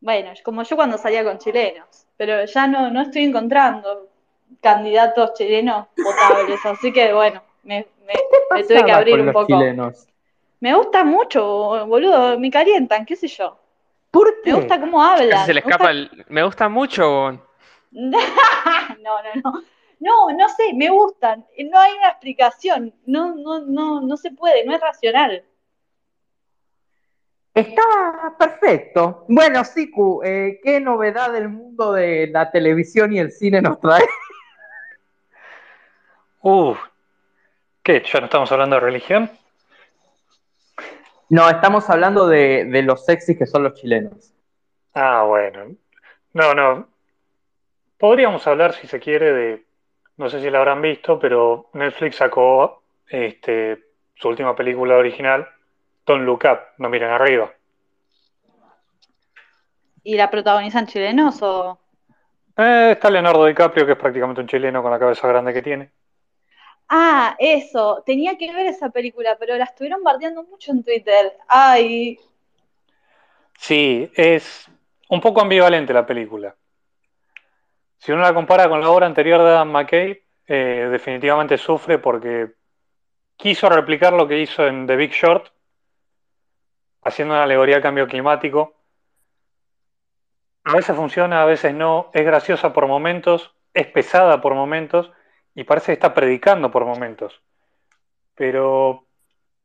[0.01, 4.09] Bueno, como yo cuando salía con chilenos, pero ya no, no estoy encontrando
[4.61, 8.15] candidatos chilenos potables, así que bueno, me, me-
[8.55, 9.47] me tuve que abrir un poco.
[9.47, 10.07] chilenos.
[10.61, 13.59] Me gusta mucho, boludo, me calientan, qué sé yo.
[14.11, 14.53] ¿Por qué?
[14.53, 15.47] Me gusta cómo Casi hablan.
[15.47, 16.25] se le me gusta- escapa el...
[16.29, 17.33] Me gusta mucho.
[17.91, 18.19] no,
[19.03, 19.63] no, no.
[19.99, 21.45] No, no sé, me gustan.
[21.71, 22.95] No hay una explicación.
[23.07, 25.43] No, no, no, no se puede, no es racional.
[27.55, 27.83] Está
[28.39, 29.25] perfecto.
[29.29, 34.05] Bueno, Siku, eh, ¿qué novedad del mundo de la televisión y el cine nos trae?
[36.49, 36.79] Uf,
[37.83, 38.05] ¿qué?
[38.05, 39.29] ¿Ya no estamos hablando de religión?
[41.29, 44.33] No, estamos hablando de, de los sexys que son los chilenos.
[44.95, 45.75] Ah, bueno.
[46.35, 46.89] No, no.
[47.99, 49.67] Podríamos hablar, si se quiere, de.
[50.19, 53.83] No sé si la habrán visto, pero Netflix sacó este,
[54.15, 55.49] su última película original,
[56.07, 57.53] Don't Look Up, No Miren Arriba.
[60.05, 61.77] ¿Y la protagonizan chilenos o...?
[62.57, 65.91] Eh, está Leonardo DiCaprio, que es prácticamente un chileno con la cabeza grande que tiene.
[66.89, 68.03] Ah, eso.
[68.07, 71.37] Tenía que ver esa película, pero la estuvieron bardeando mucho en Twitter.
[71.49, 72.19] Ay,
[73.59, 74.71] Sí, es
[75.09, 76.55] un poco ambivalente la película.
[77.99, 82.55] Si uno la compara con la obra anterior de Adam McKay, eh, definitivamente sufre porque
[83.37, 85.49] quiso replicar lo que hizo en The Big Short,
[87.03, 88.75] haciendo una alegoría al cambio climático.
[90.65, 92.11] A veces funciona, a veces no.
[92.13, 95.13] Es graciosa por momentos, es pesada por momentos
[95.57, 97.35] y parece que está predicando por momentos.
[98.37, 99.07] Pero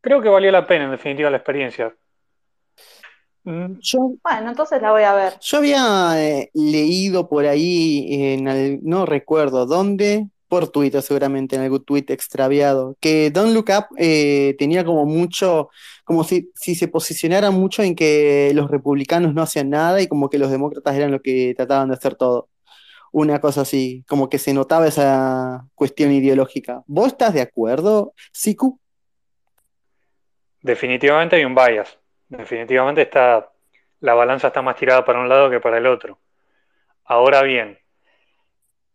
[0.02, 1.96] creo que valió la pena, en definitiva, la experiencia.
[3.44, 5.34] Mm, Yo, bueno, entonces la voy a ver.
[5.42, 11.64] yo había eh, leído por ahí, en al- no recuerdo dónde, por Twitter seguramente, en
[11.64, 15.70] algún tweet extraviado, que Don't Look Up eh, tenía como mucho,
[16.06, 20.30] como si, si se posicionara mucho en que los republicanos no hacían nada y como
[20.30, 22.50] que los demócratas eran los que trataban de hacer todo.
[23.12, 26.82] Una cosa así, como que se notaba esa cuestión ideológica.
[26.88, 28.80] ¿Vos estás de acuerdo, Siku?
[30.62, 31.98] Definitivamente hay un bias.
[32.30, 33.52] Definitivamente está,
[34.00, 36.20] la balanza está más tirada para un lado que para el otro.
[37.04, 37.78] Ahora bien,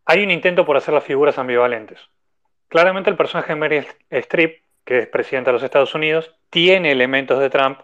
[0.07, 1.99] hay un intento por hacer las figuras ambivalentes.
[2.69, 7.39] Claramente el personaje de Meryl Streep, que es presidenta de los Estados Unidos, tiene elementos
[7.41, 7.81] de Trump,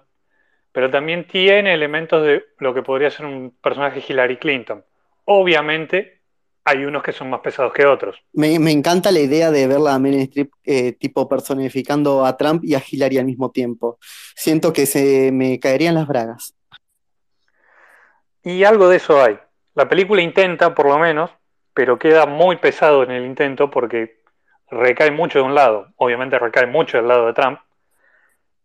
[0.73, 4.85] pero también tiene elementos de lo que podría ser un personaje Hillary Clinton.
[5.25, 6.22] Obviamente
[6.65, 8.17] hay unos que son más pesados que otros.
[8.33, 12.65] Me, me encanta la idea de verla a Meryl Streep eh, tipo personificando a Trump
[12.65, 13.99] y a Hillary al mismo tiempo.
[14.35, 16.55] Siento que se me caerían las bragas.
[18.45, 19.39] Y algo de eso hay.
[19.75, 21.31] La película intenta, por lo menos,
[21.75, 24.21] pero queda muy pesado en el intento porque
[24.71, 25.89] recae mucho de un lado.
[25.97, 27.59] Obviamente recae mucho del lado de Trump.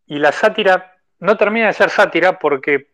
[0.06, 2.92] Y la sátira no termina de ser sátira porque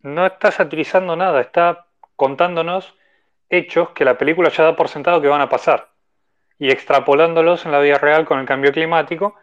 [0.00, 2.94] no está satirizando nada, está contándonos
[3.48, 5.90] hechos que la película ya da por sentado que van a pasar
[6.58, 9.34] y extrapolándolos en la vida real con el cambio climático.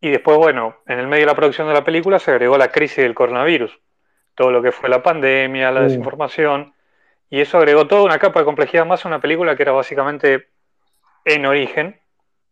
[0.00, 2.70] Y después, bueno, en el medio de la producción de la película se agregó la
[2.70, 3.78] crisis del coronavirus,
[4.34, 5.84] todo lo que fue la pandemia, la Uh.
[5.84, 6.72] desinformación,
[7.28, 10.48] y eso agregó toda una capa de complejidad más a una película que era básicamente,
[11.24, 12.00] en origen,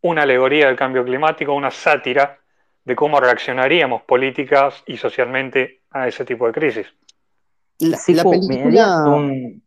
[0.03, 2.39] una alegoría del cambio climático, una sátira
[2.85, 6.93] de cómo reaccionaríamos políticas y socialmente a ese tipo de crisis.
[7.79, 9.05] La, la ¿me harías película.
[9.07, 9.63] un-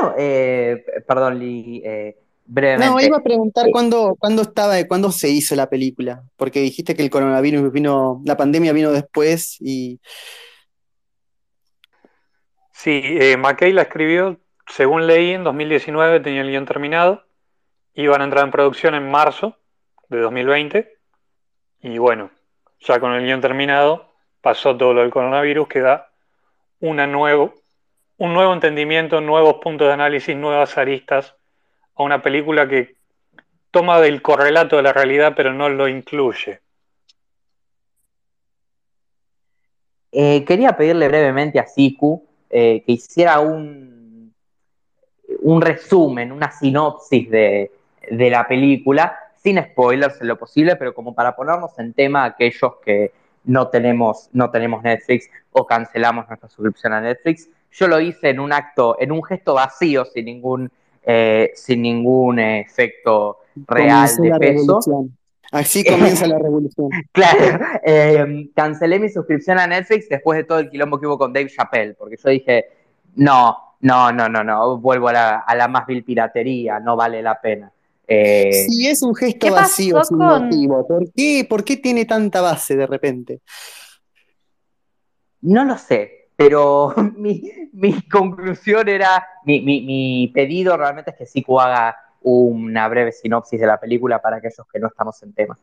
[0.00, 3.06] No, eh, perdón, Lee, eh, No, brevemente.
[3.06, 7.02] iba a preguntar Eh, cuándo, cuándo estaba, cuándo se hizo la película, porque dijiste que
[7.02, 10.00] el coronavirus vino, la pandemia vino después y
[12.72, 17.24] Sí, eh, McKay la escribió, según leí, en 2019 tenía el guion terminado,
[17.94, 19.56] iban a entrar en producción en marzo
[20.08, 20.92] de 2020,
[21.82, 22.30] y bueno,
[22.80, 26.10] ya con el guion terminado pasó todo lo del coronavirus, que da
[26.80, 27.54] una nuevo,
[28.18, 31.34] un nuevo entendimiento, nuevos puntos de análisis, nuevas aristas
[31.94, 32.96] a una película que
[33.70, 36.60] toma del correlato de la realidad, pero no lo incluye.
[40.12, 44.34] Eh, quería pedirle brevemente a Siku eh, que hiciera un,
[45.40, 47.70] un resumen, una sinopsis de,
[48.10, 52.76] de la película, sin spoilers en lo posible, pero como para ponernos en tema aquellos
[52.84, 53.12] que
[53.44, 57.48] no tenemos, no tenemos Netflix o cancelamos nuestra suscripción a Netflix.
[57.72, 60.70] Yo lo hice en un acto, en un gesto vacío, sin ningún,
[61.04, 64.52] eh, sin ningún efecto real comenzó de la peso.
[64.52, 65.18] revolución.
[65.50, 66.90] Así comienza la revolución.
[67.12, 71.32] Claro, eh, cancelé mi suscripción a Netflix después de todo el quilombo que hubo con
[71.32, 72.66] Dave Chappelle, porque yo dije,
[73.16, 77.20] no, no, no, no, no, vuelvo a la, a la más vil piratería, no vale
[77.22, 77.70] la pena.
[78.06, 82.04] Eh, Si es un gesto ¿Qué vacío sin con- motivo, ¿por qué, por qué tiene
[82.04, 83.40] tanta base de repente?
[85.42, 91.26] No lo sé, pero mi, mi conclusión era, mi, mi, mi pedido realmente es que
[91.26, 95.58] Siku haga una breve sinopsis de la película para aquellos que no estamos en tema.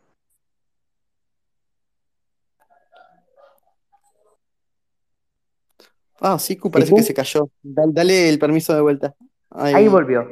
[6.22, 6.98] Ah, Siku parece ¿Siku?
[6.98, 7.50] que se cayó.
[7.62, 9.16] Dale, dale el permiso de vuelta.
[9.52, 9.74] Ahí.
[9.74, 10.28] Ahí volvió.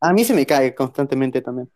[0.00, 1.70] A mí se me cae constantemente también.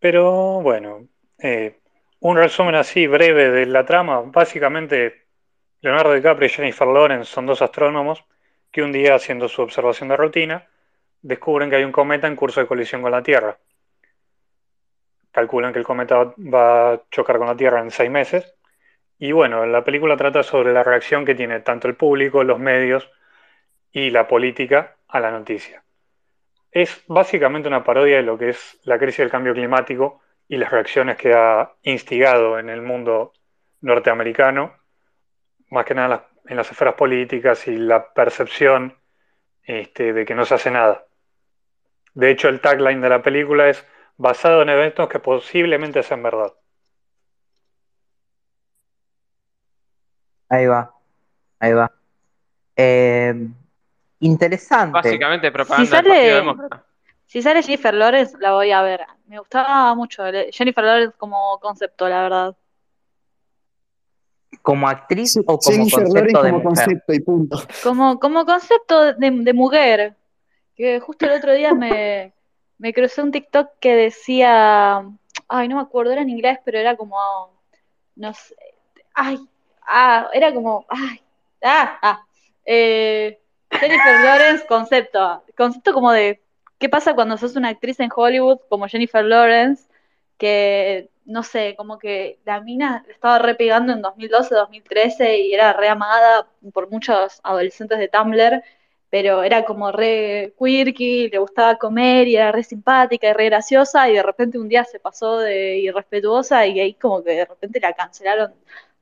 [0.00, 1.06] Pero bueno,
[1.38, 1.77] eh,
[2.20, 4.22] un resumen así breve de la trama.
[4.24, 5.26] Básicamente,
[5.80, 8.24] Leonardo DiCaprio y Jennifer Lawrence son dos astrónomos
[8.70, 10.66] que un día, haciendo su observación de rutina,
[11.22, 13.58] descubren que hay un cometa en curso de colisión con la Tierra.
[15.30, 18.54] Calculan que el cometa va a chocar con la Tierra en seis meses.
[19.18, 23.10] Y bueno, la película trata sobre la reacción que tiene tanto el público, los medios
[23.92, 25.82] y la política a la noticia.
[26.70, 30.70] Es básicamente una parodia de lo que es la crisis del cambio climático y las
[30.70, 33.34] reacciones que ha instigado en el mundo
[33.82, 34.74] norteamericano,
[35.70, 38.96] más que nada en las, esferas políticas y la percepción
[39.62, 41.04] este, de que no se hace nada.
[42.14, 46.52] De hecho, el tagline de la película es basado en eventos que posiblemente sean verdad.
[50.48, 50.94] Ahí va,
[51.60, 51.92] ahí va.
[52.74, 53.34] Eh,
[54.20, 54.92] interesante.
[54.92, 56.87] Básicamente propaganda Si sale- del Partido Demócrata.
[57.28, 59.04] Si sale Jennifer Lawrence, la voy a ver.
[59.26, 62.56] Me gustaba mucho el- Jennifer Lawrence como concepto, la verdad.
[64.62, 66.84] ¿Como actriz o como Jennifer Lawrence concepto de como mujer?
[66.84, 67.58] concepto y punto.
[67.82, 70.16] Como, como concepto de, de mujer.
[70.74, 72.32] Que justo el otro día me,
[72.78, 75.04] me crucé un TikTok que decía.
[75.48, 77.16] Ay, no me acuerdo, era en inglés, pero era como.
[78.16, 78.54] No sé.
[79.14, 79.38] Ay,
[79.86, 80.86] ah, era como.
[80.88, 81.20] Ay,
[81.62, 82.22] ah, ah.
[82.64, 83.38] Eh,
[83.70, 85.42] Jennifer Lawrence, concepto.
[85.56, 86.40] Concepto como de.
[86.78, 89.88] ¿Qué pasa cuando sos una actriz en Hollywood como Jennifer Lawrence?
[90.36, 95.72] Que, no sé, como que la mina estaba re pegando en 2012, 2013 y era
[95.72, 98.62] re amada por muchos adolescentes de Tumblr,
[99.10, 104.08] pero era como re quirky, le gustaba comer y era re simpática y re graciosa
[104.08, 107.80] y de repente un día se pasó de irrespetuosa y ahí como que de repente
[107.80, 108.54] la cancelaron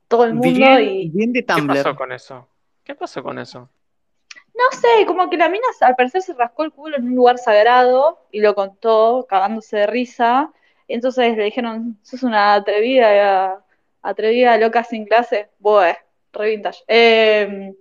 [0.07, 2.47] todo el mundo Bien, y bien de ¿Qué pasó con eso?
[2.83, 3.69] ¿Qué pasó con eso?
[4.57, 7.37] No sé, como que la mina al parecer se rascó el culo en un lugar
[7.37, 10.51] sagrado y lo contó cagándose de risa.
[10.87, 13.63] Entonces le dijeron, sos una atrevida,
[14.01, 15.49] atrevida loca sin clase.
[15.59, 15.97] Bueh,
[16.33, 16.83] re vintage.
[16.87, 17.73] Eh,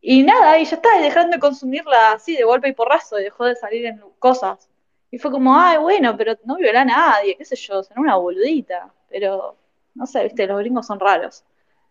[0.00, 3.24] y nada, y ya está, y dejaron de consumirla así de golpe y porrazo, y
[3.24, 4.68] dejó de salir en cosas.
[5.10, 8.16] Y fue como, ay, bueno, pero no viola a nadie, qué sé yo, será una
[8.16, 8.92] boludita.
[9.08, 9.56] Pero,
[9.94, 11.44] no sé, viste, los gringos son raros.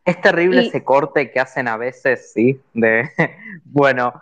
[0.06, 3.10] Es terrible Y- ese corte que hacen a veces, sí, de,
[3.66, 4.14] bueno,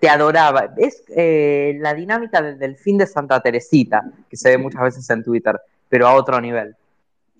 [0.00, 0.74] te adoraba.
[0.76, 5.24] Es eh, la dinámica del delfín de Santa Teresita, que se ve muchas veces en
[5.24, 6.76] Twitter, pero a otro nivel.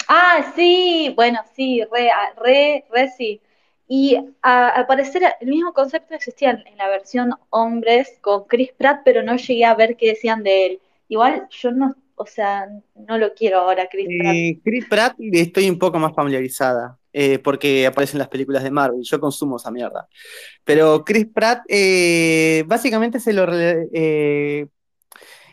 [0.08, 2.10] Ah, sí, bueno, sí, re,
[2.42, 3.40] re, re sí.
[3.88, 8.72] Y a- al parecer el mismo concepto existía en, en la versión hombres con Chris
[8.72, 10.80] Pratt, pero no llegué a ver qué decían de él.
[11.08, 14.34] Igual yo no, o sea, no lo quiero ahora, Chris Pratt.
[14.34, 18.70] Eh, Chris Pratt estoy un poco más familiarizada, eh, porque aparece en las películas de
[18.70, 20.08] Marvel, yo consumo esa mierda.
[20.64, 24.66] Pero Chris Pratt, eh, básicamente se lo eh,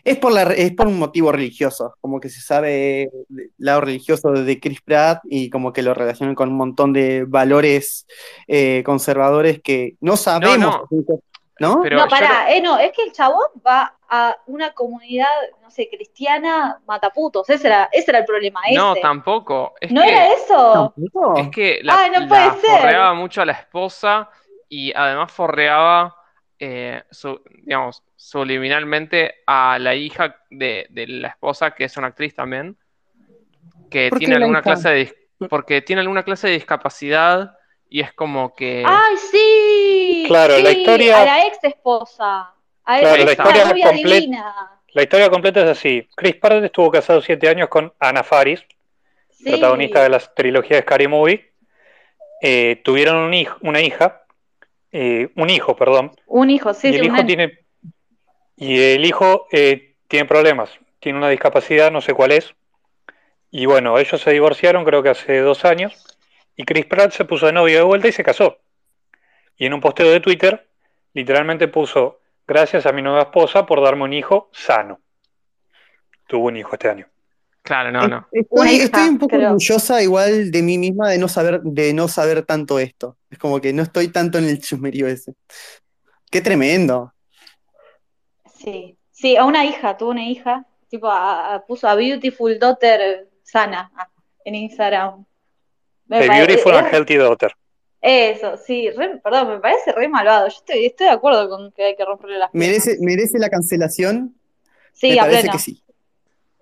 [0.04, 4.32] es por la, es por un motivo religioso, como que se sabe el lado religioso
[4.32, 8.08] de Chris Pratt y como que lo relacionan con un montón de valores
[8.48, 11.22] eh, conservadores que no sabemos, ¿no?
[11.60, 15.28] Pero no, yo pará, eh, no, es que el chabón va a una comunidad,
[15.62, 19.74] no sé, cristiana, mataputos, ese era, ese era el problema, No, tampoco.
[19.80, 20.94] Es ¿No que, era eso?
[20.96, 21.38] ¿Tampoco?
[21.38, 22.82] es que la, Ay, no puede la ser.
[22.82, 24.30] forreaba mucho a la esposa
[24.70, 26.16] y además forreaba,
[26.60, 32.34] eh, su- digamos, subliminalmente a la hija de, de la esposa, que es una actriz
[32.36, 32.78] también,
[33.90, 37.58] que ¿Por qué tiene alguna clase de, porque tiene alguna clase de discapacidad
[37.90, 38.84] y es como que...
[38.86, 39.38] ¡Ay, sí!
[40.30, 42.54] Claro, la sí, historia- A la ex esposa.
[42.86, 44.56] A Claro, la historia rubia completa- divina.
[44.94, 46.08] La historia completa es así.
[46.16, 48.64] Chris Pratt estuvo casado siete años con Anna Faris,
[49.30, 49.50] Sí.
[49.52, 51.52] protagonista de la trilogía de Scary Movie.
[52.42, 54.24] Eh, tuvieron un hijo, una hija,
[54.92, 57.60] eh, un hijo, perdón, Un hijo, sí, y sí, el un hijo tiene
[58.56, 62.54] y el hijo eh, tiene problemas, tiene una discapacidad, no sé cuál es.
[63.52, 65.94] Y bueno, ellos se divorciaron creo que hace dos años
[66.56, 68.58] y Chris Pratt se puso de novio de vuelta y se casó.
[69.60, 70.68] Y en un posteo de Twitter
[71.14, 75.00] literalmente puso gracias a mi nueva esposa por darme un hijo sano.
[76.26, 77.08] Tuvo un hijo este año.
[77.62, 78.28] Claro, no, no.
[78.32, 79.50] Estoy, un poco creo.
[79.50, 83.18] orgullosa igual de mí misma de no saber, de no saber tanto esto.
[83.30, 85.34] Es como que no estoy tanto en el chusmerío ese.
[86.32, 87.14] Qué tremendo.
[88.58, 93.28] Sí, sí, a una hija, tuvo una hija, tipo, a- a- puso a Beautiful Daughter
[93.44, 93.92] Sana
[94.46, 95.26] en Instagram.
[96.08, 97.52] Me A Beautiful and Healthy Daughter.
[98.02, 100.48] Eso, sí, re- perdón, me parece re malvado.
[100.48, 102.70] Yo estoy, estoy de acuerdo con que hay que romperle las piernas.
[102.70, 104.36] ¿Merece, merece la cancelación?
[104.94, 105.54] Sí, Me a parece pleno.
[105.54, 105.84] que sí.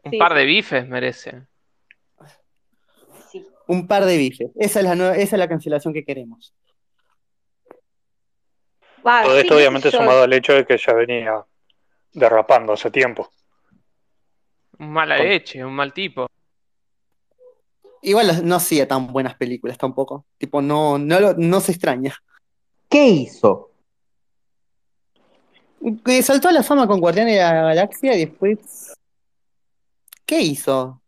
[0.03, 1.41] Un Sí, par de bifes merece.
[3.31, 3.45] Sí.
[3.67, 4.49] Un par de bifes.
[4.55, 6.53] Esa es la, nueva- esa es la cancelación que queremos.
[9.05, 9.97] Va, Todo sí, esto obviamente yo.
[9.99, 11.33] sumado al hecho de que ya venía
[12.13, 13.29] derrapando hace tiempo.
[14.79, 16.27] Un mala Con- leche, un mal tipo.
[18.07, 20.25] Igual no hacía tan buenas películas tampoco.
[20.37, 22.15] Tipo, no, no, lo- no se extraña.
[22.89, 23.71] ¿Qué hizo?
[26.05, 28.93] Que saltó a la fama con Guardianes de la Galaxia y después.
[30.25, 31.01] ¿Qué hizo?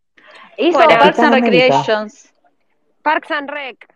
[0.58, 1.34] Hizo Bueno, Parks and.
[1.34, 2.34] Recreations.
[3.02, 3.94] Parks and Rec.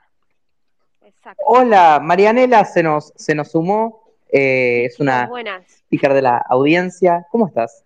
[1.02, 1.42] Exacto.
[1.46, 4.02] Hola, Marianela se nos, se nos sumó.
[4.32, 5.64] eh, es una Buenas.
[5.70, 7.26] speaker de la audiencia.
[7.30, 7.84] ¿Cómo estás?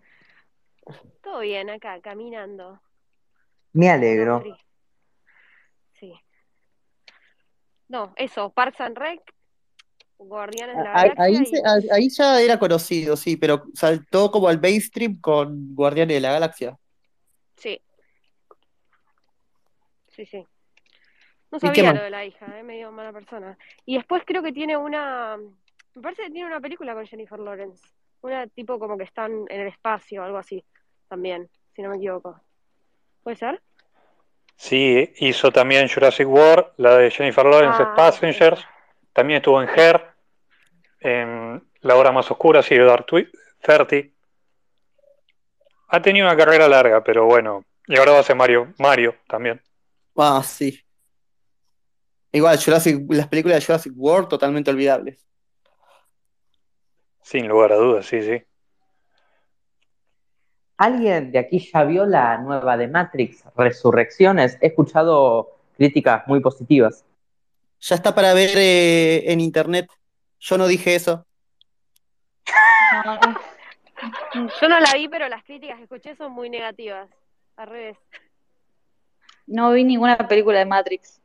[1.23, 2.81] Todo bien acá, caminando.
[3.73, 4.45] Me alegro.
[4.47, 4.57] No,
[6.01, 6.13] Sí.
[7.89, 9.21] No, eso, Parks and Rec,
[10.19, 11.63] Guardianes de la Ahí, Galaxia
[11.95, 16.33] ahí y- ya era conocido, sí, pero saltó como al mainstream con Guardianes de la
[16.33, 16.79] Galaxia.
[17.57, 17.81] Sí.
[20.09, 20.45] Sí, sí.
[21.51, 23.57] No ¿Y qué sabía lo de la hija, eh, medio mala persona.
[23.87, 25.39] Y después creo que tiene una.
[25.95, 27.83] Me parece que tiene una película con Jennifer Lawrence.
[28.21, 30.63] Una tipo como que están en el espacio, algo así.
[31.09, 32.41] También, si no me equivoco.
[33.23, 33.63] ¿Puede ser?
[34.59, 38.65] Sí, hizo también Jurassic World, la de Jennifer Lawrence, Ah, Passengers.
[39.13, 40.05] También estuvo en Her,
[41.01, 43.31] en La Hora Más Oscura, sí, de Dark Twi-
[43.63, 44.09] 30.
[45.89, 47.65] Ha tenido una carrera larga, pero bueno.
[47.87, 49.63] Y ahora va a ser Mario, Mario también.
[50.17, 50.79] Ah, sí.
[52.33, 55.25] Igual, Jurassic, las películas de Jurassic World totalmente olvidables.
[57.23, 58.43] Sin lugar a dudas, sí, sí.
[60.79, 64.57] ¿Alguien de aquí ya vio la nueva de Matrix, Resurrecciones?
[64.61, 67.05] He escuchado críticas muy positivas.
[67.81, 69.91] Ya está para ver eh, en internet.
[70.39, 71.27] Yo no dije eso.
[74.61, 77.09] Yo no la vi, pero las críticas que escuché son muy negativas.
[77.57, 77.99] Al revés.
[79.49, 81.21] no vi ninguna película de Matrix.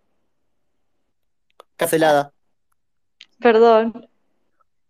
[1.78, 2.34] Cancelada.
[3.40, 4.10] Perdón.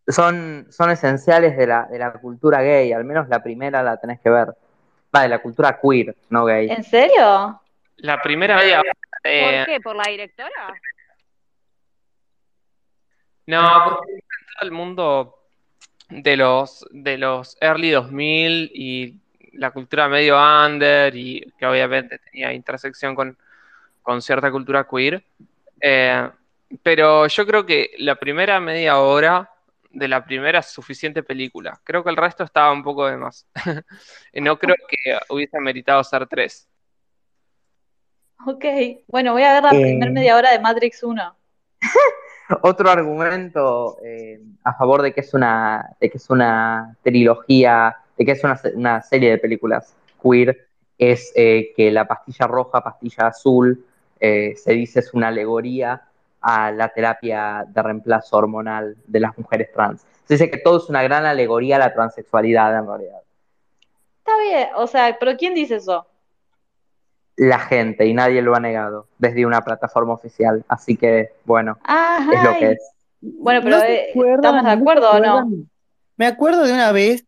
[0.07, 4.19] Son, son esenciales de la, de la cultura gay, al menos la primera la tenés
[4.19, 4.47] que ver.
[5.15, 6.69] Va, de la cultura queer, no gay.
[6.69, 7.61] ¿En serio?
[7.97, 8.81] La primera media
[9.23, 9.81] de- ¿Por qué?
[9.81, 10.81] ¿Por la directora?
[13.45, 14.13] No, porque
[14.59, 15.39] todo el mundo
[16.09, 19.15] de los, de los early 2000 y
[19.53, 23.37] la cultura medio under y que obviamente tenía intersección con,
[24.01, 25.23] con cierta cultura queer.
[25.79, 26.29] Eh,
[26.81, 29.49] pero yo creo que la primera media hora
[29.93, 31.79] de la primera es suficiente película.
[31.83, 33.47] Creo que el resto estaba un poco de más.
[34.33, 36.67] Y no creo que hubiese meritado ser tres.
[38.45, 38.65] Ok.
[39.07, 39.81] Bueno, voy a ver la Eh.
[39.81, 41.35] primera media hora de Matrix 1.
[42.61, 48.25] Otro argumento eh, a favor de que es una, de que es una trilogía, de
[48.25, 50.67] que es una, una serie de películas queer,
[50.97, 53.85] es eh, que la pastilla roja, pastilla azul,
[54.19, 56.01] eh, se dice es una alegoría
[56.43, 60.05] a la terapia de reemplazo hormonal de las mujeres trans.
[60.25, 63.19] Se dice que todo es una gran alegoría a la transexualidad en realidad.
[64.19, 66.05] Está bien, o sea, pero ¿quién dice eso?
[67.35, 70.63] La gente, y nadie lo ha negado, desde una plataforma oficial.
[70.67, 72.31] Así que, bueno, Ajá.
[72.31, 72.91] es lo que es.
[73.21, 74.35] Bueno, pero ¿No se eh, acuerdan?
[74.35, 75.49] ¿estamos de ¿No se acuerdo o no?
[76.17, 77.25] Me acuerdo de una vez,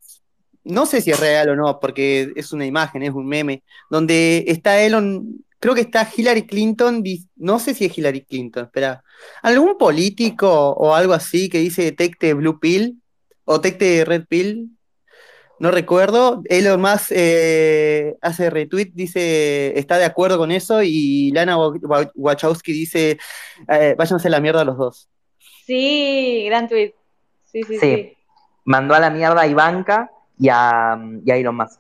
[0.63, 4.43] no sé si es real o no, porque es una imagen, es un meme, donde
[4.47, 7.03] está Elon, creo que está Hillary Clinton,
[7.36, 9.03] no sé si es Hillary Clinton, espera,
[9.41, 13.01] algún político o algo así que dice the blue pill
[13.45, 14.70] o the red pill,
[15.59, 16.41] no recuerdo.
[16.49, 22.11] Elon Musk eh, hace retweet, dice está de acuerdo con eso y Lana Wa- Wa-
[22.13, 23.18] Wachowski dice
[23.68, 25.09] eh, váyanse a la mierda los dos.
[25.66, 26.93] Sí, gran tweet.
[27.45, 27.80] Sí, sí, Sí.
[27.80, 28.13] sí.
[28.66, 31.80] Mandó a la mierda a Ivanka y a, y a Elon Musk.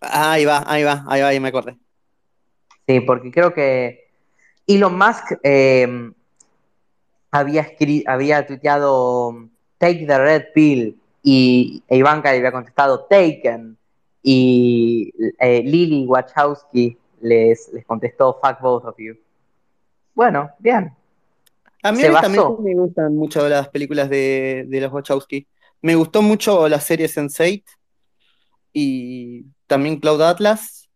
[0.00, 1.76] Ahí va, ahí va, ahí va, ahí me acordé.
[2.88, 4.08] Sí, porque creo que
[4.66, 6.10] Elon Musk eh,
[7.30, 7.66] había,
[8.06, 13.76] había tuiteado Take the Red Pill y e Ivanka le había contestado Taken
[14.22, 19.14] y eh, Lily Wachowski les, les contestó Fuck both of you.
[20.14, 20.90] Bueno, bien.
[21.82, 22.58] A mí Se basó.
[22.62, 25.46] me gustan mucho las películas de, de los Wachowski.
[25.82, 27.64] Me gustó mucho la serie Sense8
[28.72, 30.88] y también Cloud Atlas,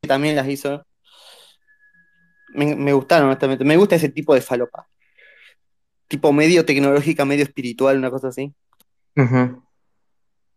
[0.00, 0.84] que también las hizo.
[2.54, 3.64] Me, me gustaron, honestamente.
[3.64, 4.86] Me gusta ese tipo de falopa.
[6.08, 8.52] Tipo medio tecnológica, medio espiritual, una cosa así.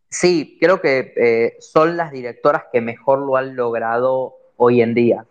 [0.10, 5.26] Sí, creo que eh, son las directoras que mejor lo han logrado hoy en día.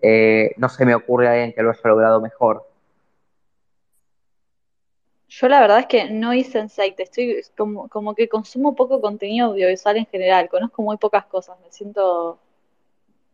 [0.00, 2.66] Eh, no se me ocurre alguien que lo haya logrado mejor.
[5.28, 9.48] Yo la verdad es que no hice Sense8, estoy como, como que consumo poco contenido
[9.48, 12.38] audiovisual en general, conozco muy pocas cosas, me siento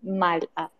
[0.03, 0.49] mal.
[0.57, 0.71] Ah,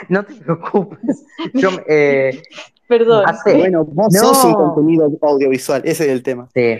[0.08, 1.24] No te preocupes.
[1.54, 2.40] Yo, eh,
[2.88, 3.24] perdón.
[3.26, 4.20] hace, Bueno, vos No.
[4.34, 6.48] sos un contenido audiovisual, ese es el tema.
[6.54, 6.76] sí.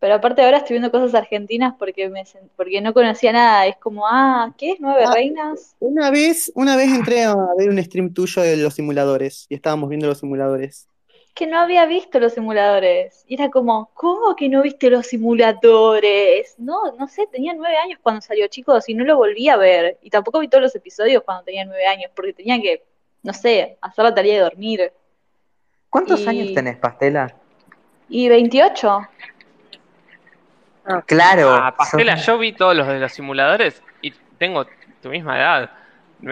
[0.00, 2.24] Pero aparte ahora estoy viendo cosas argentinas porque me
[2.56, 3.68] porque no conocía nada.
[3.68, 5.12] Es como, ah, ¿qué es Nueve Ah.
[5.14, 5.76] Reinas?
[5.78, 9.88] Una vez, una vez entré a ver un stream tuyo de los simuladores y estábamos
[9.88, 10.88] viendo los simuladores.
[11.34, 13.24] Que no había visto los simuladores.
[13.26, 16.54] Y era como, ¿cómo que no viste los simuladores?
[16.58, 19.98] No, no sé, tenía nueve años cuando salió, chicos, y no lo volví a ver.
[20.02, 22.82] Y tampoco vi todos los episodios cuando tenía nueve años, porque tenía que,
[23.22, 24.92] no sé, hacer la tarea de dormir.
[25.88, 27.34] ¿Cuántos Y- años tenés, Pastela?
[28.10, 29.08] Y 28.
[31.06, 31.50] Claro.
[31.50, 34.66] Ah, Pastela, yo vi todos los de los simuladores y tengo
[35.00, 35.70] tu misma edad.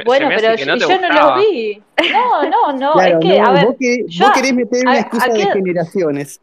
[0.05, 1.83] Bueno, pero que yo, no te yo no los vi.
[2.13, 4.87] No, no, no, Claro, es que, no, a ver, vos, que- yo- vos querés meter
[4.87, 6.41] una excusa ¿a de qué- generaciones.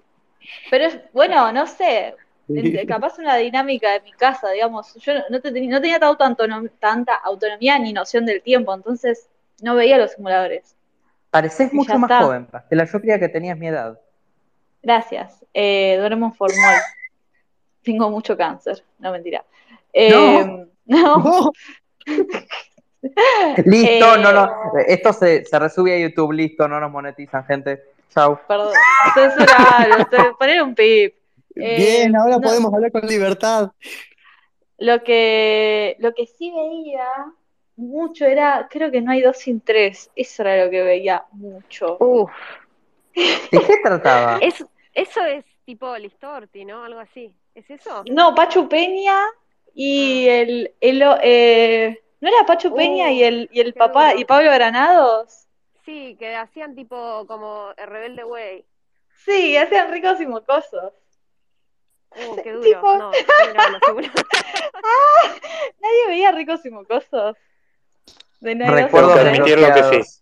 [0.69, 2.15] pero es, bueno, no sé,
[2.49, 6.23] en- capaz una dinámica de mi casa, digamos, yo no, no te- no tenía tanto
[6.23, 9.29] autonom- tanta autonomía ni noción del tiempo, entonces
[9.61, 10.75] no veía los simuladores.
[11.31, 12.23] Pareces mucho más está.
[12.23, 12.85] joven, Pastela.
[12.85, 13.99] Yo creía que tenías mi edad.
[14.83, 15.43] Gracias.
[15.53, 16.55] Eh, duermo en formol.
[17.83, 19.43] Tengo mucho cáncer, no mentira.
[19.93, 20.67] Eh, no.
[20.85, 21.51] No,
[23.65, 24.51] Listo, Eh, no, no.
[24.87, 27.83] Esto se, se resube a YouTube, listo, no nos monetizan, gente.
[28.09, 28.39] Chau.
[28.47, 28.73] perdón,
[29.13, 31.15] censuralo, poner un pip.
[31.55, 32.41] Eh, bien, ahora no.
[32.41, 33.71] podemos hablar con libertad.
[34.77, 37.07] Lo que, lo que sí veía
[37.75, 40.09] mucho era, creo que no hay dos sin tres.
[40.15, 41.97] Eso era lo que veía mucho.
[41.99, 42.31] Uf,
[43.15, 44.37] ¿De qué trataba?
[44.41, 46.83] es, eso es tipo Listorti, ¿no?
[46.83, 47.33] Algo así.
[47.55, 48.03] ¿Es eso?
[48.09, 49.19] No, Pachu Peña
[49.73, 54.19] y el, el eh, ¿no era Pachu Peña Uh, y el, y el papá duro.
[54.21, 55.45] y Pablo Granados?
[55.85, 58.65] Sí, que hacían tipo como el Rebelde Way.
[59.25, 60.93] Sí, hacían ricos y mocosos.
[62.11, 62.63] Uh, qué duro.
[62.67, 63.11] Tipo- No,
[63.47, 64.25] miraba los simuladores.
[65.81, 67.35] Nadie veía ricos y mocosos.
[68.39, 69.25] De no Recuerdo tres.
[69.27, 70.21] admitirlo que sí.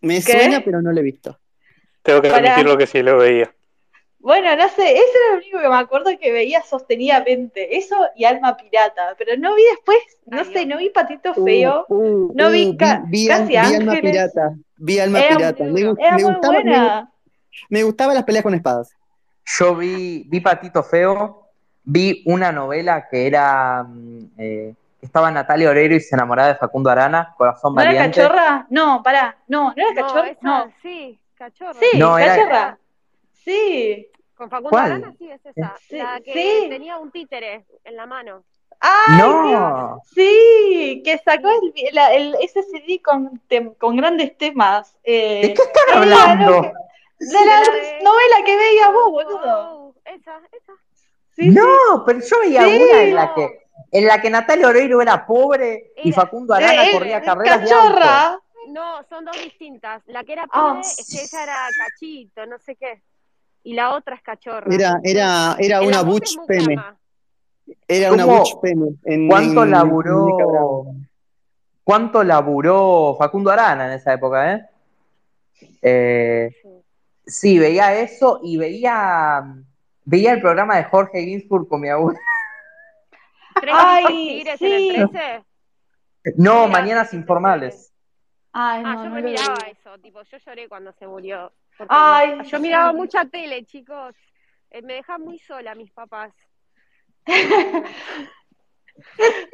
[0.00, 0.32] Me ¿Qué?
[0.32, 1.38] suena, pero no lo he visto.
[2.02, 2.52] Tengo que Pará.
[2.54, 3.53] admitirlo que sí lo veía.
[4.24, 7.76] Bueno, no sé, eso era lo único que me acuerdo que veía sostenidamente.
[7.76, 9.14] Eso y Alma Pirata.
[9.18, 11.84] Pero no vi después, no Ay, sé, no vi Patito Uh, Feo.
[11.88, 13.92] uh, No vi uh, ca- vi, casi vi Alma.
[14.00, 14.54] Pirata.
[14.78, 15.64] Vi Alma Era- Pirata.
[15.64, 17.12] Me, gu- Era me muy gustaba, me, buena.
[17.68, 18.90] me gustaban las peleas con espadas.
[19.58, 21.42] Yo vi, vi Patito Feo,
[21.82, 26.54] vi una novela que era mm, eh, que estaba Natalia Oreiro y se enamoraba de
[26.54, 28.22] Facundo Arana, Corazón ¿No era Valiente.
[28.22, 28.66] cachorra?
[28.70, 29.36] No, pará.
[29.48, 30.28] No, ¿no era No, cachorra?
[30.30, 30.72] esa, No.
[30.82, 31.74] sí, cachorra.
[31.78, 32.78] Sí, No, era- cachorra.
[33.44, 34.08] Sí.
[34.34, 34.84] Con Facundo ¿Cuál?
[34.92, 35.74] Arana, sí, es esa.
[35.88, 36.68] Sí, la que sí.
[36.68, 38.44] tenía un títere en la mano.
[38.80, 44.96] ¡Ay, No, Sí, que sacó el, la- el- ese CD con, tem- con grandes temas.
[45.04, 46.62] Eh, ¿de qué están era hablando?
[46.62, 46.72] que-
[47.26, 49.70] de la De la de- novela que veías vos, boludo.
[49.72, 50.72] Oh, esa, esa.
[51.36, 52.82] Sí, No, pero yo veía Sí.
[52.82, 53.58] una en la que
[53.92, 56.52] en la que Natalia Oreiro era pobre y Facundo.
[56.54, 57.94] Arana Eh, corría eh, carreras de auto.
[57.94, 58.40] cachorra.
[58.68, 60.02] No, son dos distintas.
[60.06, 60.80] La que era Ah.
[60.80, 63.02] es que ella era cachito, no sé qué.
[63.64, 64.72] Y la otra es cachorra.
[64.72, 66.76] Era, era, era una Butch Peme.
[67.88, 68.24] Era una.
[68.26, 68.90] Butch Peme.
[69.04, 71.08] En, ¿Cuánto en- laburó en
[71.82, 74.66] cuánto laburó Facundo Arana en esa época, eh?
[75.82, 76.50] Eh,
[77.26, 79.42] sí, veía eso y veía
[80.04, 82.18] veía el programa de Jorge Ginsburg con mi abuela.
[83.60, 84.88] ¿Tres Ay, tigres en sí.
[84.96, 85.44] el 13?
[86.36, 87.92] No, Mira, mañanas sí, sí, informales.
[88.52, 91.50] Ay, Ah, no, yo no me miraba eso, tipo, yo lloré cuando se murió.
[91.88, 92.96] Ay, yo miraba sí.
[92.96, 94.14] mucha tele, chicos.
[94.70, 96.32] Eh, me dejan muy sola mis papás.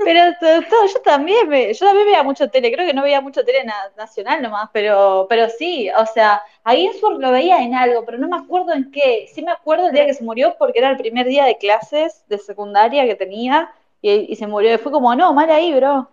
[0.05, 3.21] Pero to- to- yo también me, yo también veía mucho tele, creo que no veía
[3.21, 7.75] mucho tele na- nacional nomás, pero, pero sí, o sea, a Ginsburg lo veía en
[7.75, 9.29] algo, pero no me acuerdo en qué.
[9.33, 12.25] Sí me acuerdo el día que se murió porque era el primer día de clases
[12.29, 13.71] de secundaria que tenía
[14.03, 14.75] y, y se murió.
[14.75, 16.09] Y fue como, no, mal ahí, bro.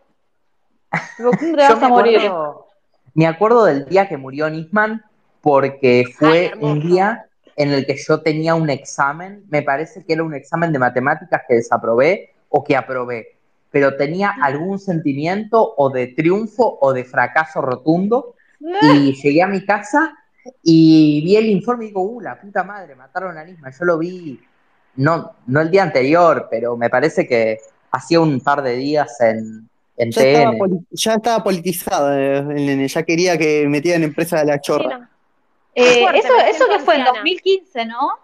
[1.18, 2.20] ¿Cómo te Yo vas me a morir?
[2.20, 2.68] acuerdo,
[3.14, 5.04] me acuerdo del día que murió Nisman
[5.42, 7.26] porque fue un día
[7.56, 11.42] en el que yo tenía un examen, me parece que era un examen de matemáticas
[11.48, 13.38] que desaprobé o que aprobé,
[13.72, 18.36] pero tenía algún sentimiento o de triunfo o de fracaso rotundo
[18.82, 20.16] y llegué a mi casa
[20.64, 23.74] y vi el informe y digo, uh, la puta madre, mataron a Nisman.
[23.78, 24.40] Yo lo vi,
[24.96, 27.58] no, no el día anterior, pero me parece que
[27.92, 29.68] hacía un par de días en,
[29.98, 30.88] en Ya estaba, TN.
[30.92, 34.62] ya estaba politizada eh, el nene, ya quería que metieran en presa a la Sí,
[34.62, 35.10] chorra.
[35.80, 37.20] Eh, fuerte, eso, eso que fue en anciana.
[37.20, 38.20] 2015, ¿no?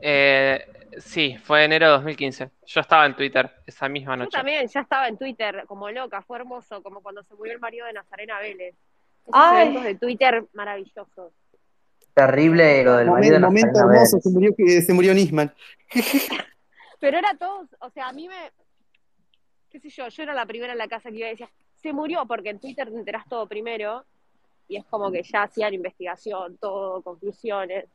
[0.00, 0.66] Eh,
[0.98, 2.50] sí, fue enero de 2015.
[2.66, 4.36] Yo estaba en Twitter esa misma Yo noche.
[4.36, 7.86] también, ya estaba en Twitter como loca, fue hermoso, como cuando se murió el marido
[7.86, 8.74] de Nazarena Vélez.
[9.26, 9.62] Esos Ay.
[9.62, 11.32] eventos de Twitter maravillosos.
[12.14, 14.22] Terrible lo del marido de momento Nazarena hermoso, Vélez.
[14.24, 15.54] se murió, que- se murió Nisman.
[17.00, 18.50] Pero era todo, o sea, a mí me,
[19.70, 21.50] qué sé yo, yo era la primera en la casa que iba y decía,
[21.82, 24.04] se murió porque en Twitter te enterás todo primero
[24.72, 27.86] y es como que ya hacían investigación, todo, conclusiones.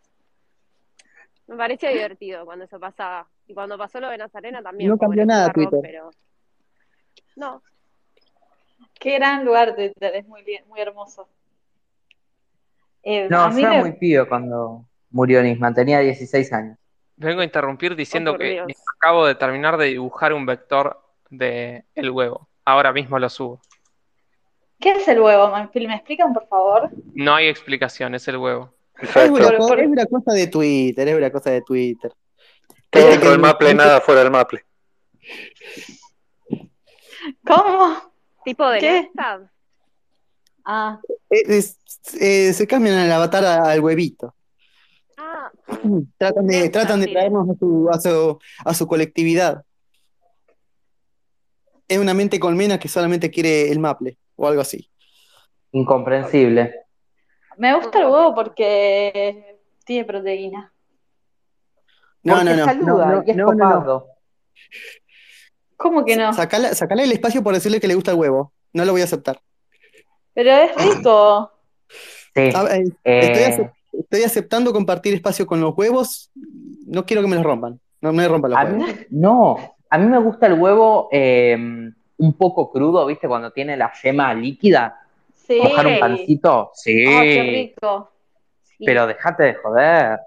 [1.48, 3.28] Me parecía divertido cuando eso pasaba.
[3.48, 4.90] Y cuando pasó lo de Nazarena también.
[4.90, 5.80] No cambió nada Twitter.
[5.82, 6.12] Pero...
[7.36, 7.62] No,
[9.00, 11.28] Qué gran lugar Twitter, es muy, bien- muy hermoso.
[13.04, 16.78] Eh, No, yo era me- muy pibe cuando murió Nisman, tenía 16 años.
[17.16, 18.68] Vengo a interrumpir diciendo Oh, que Dios.
[18.98, 21.00] acabo de terminar de dibujar un vector
[21.30, 22.48] de el huevo.
[22.66, 23.62] Ahora mismo lo subo.
[24.80, 25.88] ¿Qué es el huevo, Manfil?
[25.88, 26.90] ¿Me explican, por favor?
[27.16, 28.74] No hay explicación, es el huevo.
[29.02, 32.12] Es una, Por- co- por- es una cosa de Twitter, es una cosa de Twitter.
[32.90, 34.64] Todo dentro que del maple, nada fuera del maple.
[37.46, 37.98] ¿Cómo?
[38.46, 39.12] tipo de ¿Qué?
[40.64, 41.00] Ah,
[41.30, 41.78] es-
[42.20, 44.34] eh, se cambian el avatar al huevito.
[45.18, 45.52] Ah,
[46.18, 49.64] Tratan de, tratan de traernos a su, a, su, a su colectividad.
[51.88, 54.90] Es una mente colmena que solamente quiere el maple o algo así.
[55.74, 56.74] Incomprensible.
[57.58, 60.72] me gusta el huevo porque tiene proteína.
[62.24, 62.66] No, Porque no, no.
[62.66, 63.76] saluda no, no, y es no, no, no.
[63.76, 64.08] copado.
[65.76, 66.34] ¿Cómo que no?
[66.34, 68.54] Sacale, sacale el espacio por decirle que le gusta el huevo.
[68.74, 69.40] No lo voy a aceptar.
[70.34, 71.52] Pero es rico.
[72.36, 72.50] Sí.
[72.56, 73.20] A- eh, Eh,
[73.50, 73.68] estoy,
[74.00, 76.32] estoy aceptando compartir espacio con los huevos.
[76.86, 77.80] No quiero que me los rompan.
[78.02, 78.88] No me rompan los a huevos.
[78.88, 81.58] mí, no, a mí me gusta el huevo eh,
[82.18, 83.28] un poco crudo, ¿viste?
[83.28, 85.02] Cuando tiene la yema líquida.
[85.34, 85.60] Sí.
[85.62, 86.72] Mojar un pancito.
[86.74, 87.06] Sí.
[87.08, 88.12] Ay, qué rico.
[88.64, 88.84] Sí.
[88.86, 90.20] Pero dejate de joder.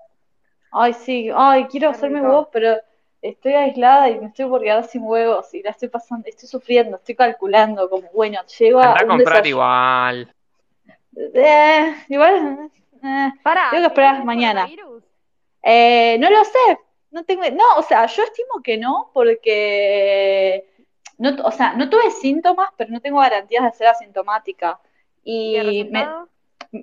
[0.73, 1.31] Ay, sí.
[1.35, 2.77] Ay, quiero Qué hacerme huevos, pero
[3.21, 6.97] estoy aislada y me estoy por quedar sin huevos y la estoy pasando, estoy sufriendo,
[6.97, 9.49] estoy calculando como, bueno, llego a Anda a un comprar desayuno.
[9.49, 10.35] igual.
[11.35, 12.71] Eh, igual,
[13.03, 14.69] eh, Pará, Tengo que esperar ¿tenés mañana.
[15.63, 16.79] Eh, no lo sé,
[17.11, 20.65] no tengo, no, o sea, yo estimo que no, porque
[21.21, 24.81] no, o sea, no tuve síntomas, pero no tengo garantías de ser asintomática.
[25.23, 26.09] ¿Y me-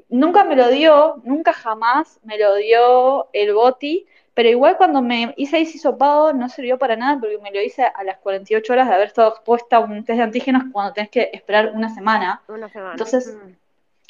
[0.09, 5.33] nunca me lo dio, nunca jamás me lo dio el boti, pero igual cuando me
[5.38, 8.88] hice ese hisopado no sirvió para nada porque me lo hice a las 48 horas
[8.88, 12.41] de haber estado expuesta a un test de antígenos cuando tenés que esperar una semana.
[12.47, 12.91] Una semana.
[12.91, 13.53] Entonces, Mm.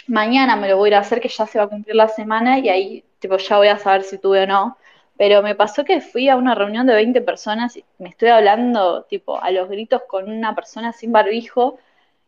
[0.09, 2.07] Mañana me lo voy a ir a hacer, que ya se va a cumplir la
[2.07, 4.78] semana y ahí tipo ya voy a saber si tuve o no.
[5.18, 9.03] Pero me pasó que fui a una reunión de 20 personas y me estoy hablando
[9.03, 11.80] tipo a los gritos con una persona sin barbijo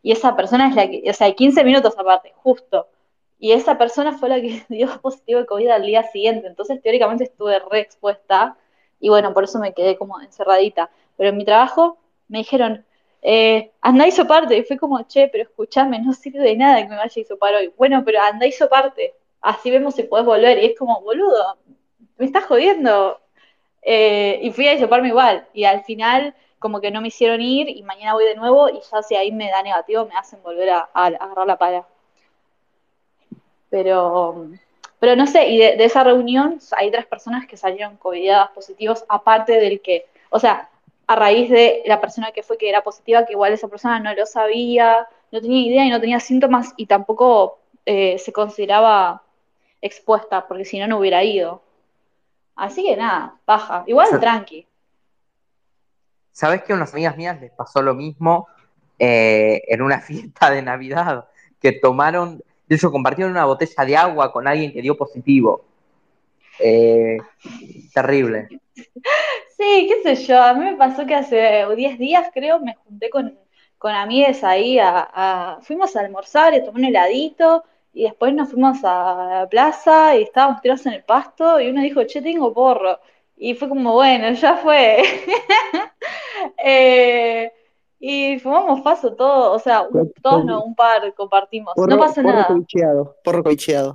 [0.02, 2.88] y esa persona es la que, o sea, 15 minutos aparte, justo.
[3.38, 6.46] Y esa persona fue la que dio positivo de COVID al día siguiente.
[6.46, 8.56] Entonces, teóricamente estuve re expuesta
[9.00, 10.90] y bueno, por eso me quedé como encerradita.
[11.16, 12.84] Pero en mi trabajo me dijeron,
[13.22, 14.56] eh, andá a hisoparte.
[14.56, 17.54] Y fue como, che, pero escúchame, no sirve de nada que me vaya a hisopar
[17.54, 17.72] hoy.
[17.76, 19.14] Bueno, pero andá a hisoparte.
[19.40, 20.58] Así vemos si podés volver.
[20.58, 21.58] Y es como, boludo,
[22.20, 23.18] me estás jodiendo.
[23.82, 25.46] Eh, y fui a hisoparme igual.
[25.54, 27.68] Y al final, como que no me hicieron ir.
[27.70, 28.68] Y mañana voy de nuevo.
[28.68, 31.86] Y ya si ahí me da negativo, me hacen volver a, agarrar la pala.
[33.70, 34.48] Pero,
[34.98, 35.48] pero no sé.
[35.48, 40.06] Y de, de esa reunión hay tres personas que salieron covidadas positivos, aparte del que,
[40.28, 40.68] o sea,
[41.06, 44.14] a raíz de la persona que fue que era positiva, que igual esa persona no
[44.14, 49.22] lo sabía, no tenía idea y no tenía síntomas y tampoco eh, se consideraba
[49.80, 51.62] expuesta, porque si no, no hubiera ido.
[52.60, 53.84] Así que nada, baja.
[53.86, 54.66] Igual tranqui.
[56.32, 58.46] ¿Sabes que a unas amigas mías les pasó lo mismo
[58.98, 61.26] eh, en una fiesta de Navidad?
[61.60, 65.64] Que tomaron, de hecho, compartieron una botella de agua con alguien que dio positivo.
[66.58, 67.16] Eh,
[67.94, 68.48] terrible.
[69.56, 73.08] Sí, qué sé yo, a mí me pasó que hace 10 días creo me junté
[73.10, 73.38] con,
[73.78, 78.34] con amigas ahí, a, a- fuimos a almorzar y a tomar un heladito y después
[78.34, 82.22] nos fuimos a la plaza y estábamos tirados en el pasto y uno dijo, che,
[82.22, 82.98] tengo porro.
[83.36, 85.02] Y fue como, bueno, ya fue.
[86.58, 87.52] Eh,
[87.98, 92.22] y fumamos paso todo, o sea, un- todos no, un par compartimos, no Porro, pasó
[92.22, 92.48] porro nada.
[92.48, 93.90] coicheado, porro coicheado.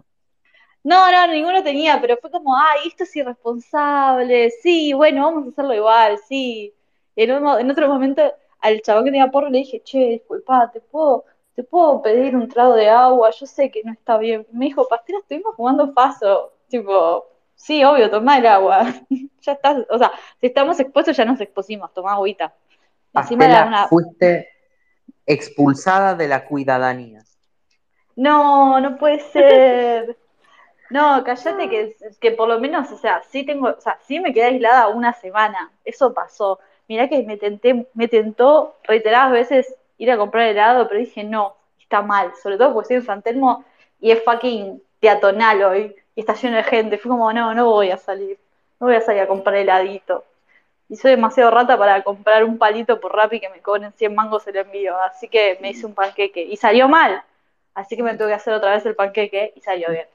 [0.84, 5.50] No, no, ninguno tenía, pero fue como, ay, esto es irresponsable, sí, bueno, vamos a
[5.50, 6.74] hacerlo igual, sí.
[7.16, 8.22] Y en, un en otro momento
[8.60, 11.26] al chabón que tenía porro le dije, che, disculpa, ¿te puedo,
[11.56, 13.32] te puedo pedir un trago de agua?
[13.32, 14.46] Yo sé que no está bien.
[14.52, 16.52] Me dijo, Pastera, estuvimos jugando paso.
[16.68, 17.26] Tipo,
[17.56, 18.86] sí, obvio, tomá el agua.
[19.42, 22.54] ya estás, o sea, si estamos expuestos ya nos expusimos, tomá agüita.
[23.14, 24.50] Encima Pastela, una, fuiste
[25.26, 27.24] expulsada de la cuidadanía.
[28.18, 30.18] No, no puede ser.
[30.90, 34.34] No, cállate que, que por lo menos, o sea, sí tengo, o sea, sí me
[34.34, 35.72] quedé aislada una semana.
[35.86, 36.60] Eso pasó.
[36.88, 41.56] Mirá que me tenté, me tentó reiteradas veces ir a comprar helado, pero dije no,
[41.80, 42.34] está mal.
[42.42, 43.66] Sobre todo porque estoy en San Telmo
[44.00, 46.98] y es fucking teatonal hoy y está lleno de gente.
[46.98, 48.38] Fui como, no, no voy a salir.
[48.80, 50.24] No voy a salir a comprar heladito.
[50.90, 54.46] Y soy demasiado rata para comprar un palito por Rappi que me cobren 100 mangos
[54.48, 54.98] el envío.
[55.02, 57.24] Así que me hice un panqueque y salió mal.
[57.74, 60.08] Así que me tuve que hacer otra vez el panqueque y salió bien.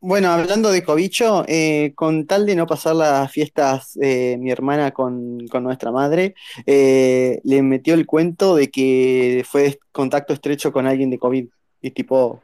[0.00, 4.92] Bueno, hablando de cobicho, eh, con tal de no pasar las fiestas eh, mi hermana
[4.92, 6.34] con, con nuestra madre,
[6.66, 11.48] eh, le metió el cuento de que fue contacto estrecho con alguien de COVID.
[11.80, 12.40] Y tipo,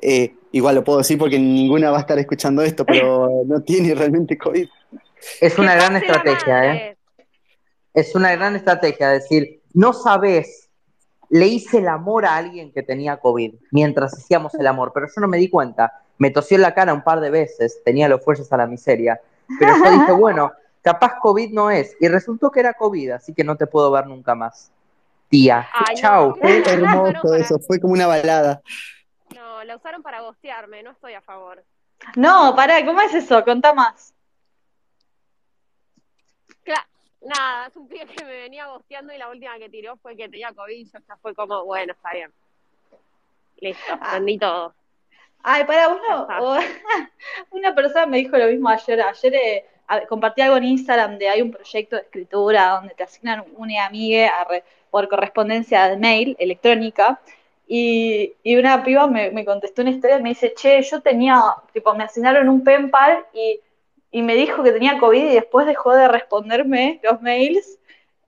[0.00, 3.94] eh, igual lo puedo decir porque ninguna va a estar escuchando esto, pero no tiene
[3.94, 4.68] realmente COVID.
[5.40, 6.96] Es una gran estrategia, ¿eh?
[7.92, 10.68] Es una gran estrategia decir, no sabes,
[11.30, 15.20] le hice el amor a alguien que tenía COVID mientras hacíamos el amor, pero yo
[15.20, 15.92] no me di cuenta.
[16.18, 19.20] Me tosió en la cara un par de veces, tenía los fuertes a la miseria.
[19.58, 20.52] Pero yo dije, bueno,
[20.82, 21.96] capaz COVID no es.
[22.00, 24.70] Y resultó que era COVID, así que no te puedo ver nunca más.
[25.28, 26.36] Tía, Ay, chau.
[26.36, 28.62] Fue Claro, hermoso eso, fue como una balada.
[29.34, 31.64] No, la usaron para gostearme, no estoy a favor.
[32.14, 33.42] No, pará, ¿cómo es eso?
[33.44, 34.14] Contá más.
[36.64, 36.86] Cla-
[37.22, 40.28] Nada, es un pibe que me venía gosteando y la última que tiró fue que
[40.28, 40.86] tenía COVID.
[40.92, 42.30] Yo ya fue como, bueno, está bien.
[43.58, 43.98] Listo, Ah.
[44.12, 44.74] entendí todo.
[45.48, 46.58] Ay, para uno, o-
[47.50, 49.00] una persona me dijo lo mismo ayer.
[49.00, 53.04] Ayer eh, a- compartí algo en Instagram de hay un proyecto de escritura donde te
[53.04, 54.32] asignan una amiga
[54.90, 57.20] por correspondencia de mail electrónica.
[57.68, 61.40] Y, y una piba me, me contestó una historia y me dice, che, yo tenía,
[61.72, 63.60] tipo, me asignaron un pen pal y,
[64.12, 67.78] y me dijo que tenía COVID y después dejó de responderme los mails.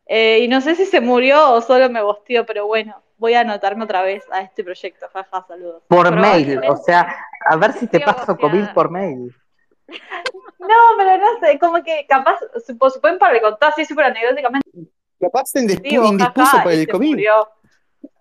[0.06, 3.40] Eh, y no sé si se murió o solo me bosteó, pero bueno, voy a
[3.40, 5.06] anotarme otra vez a este proyecto.
[5.12, 5.82] Jaja, saludos.
[5.88, 7.14] Por mail, o sea,
[7.44, 8.36] a ver si te paso.
[8.36, 9.34] COVID por mail.
[10.60, 14.68] No, pero no sé, como que capaz, supo, supongo para le contó así súper anecdóticamente,
[15.18, 17.08] Capaz se indispuso jaja, por y el COVID.
[17.10, 17.48] murió.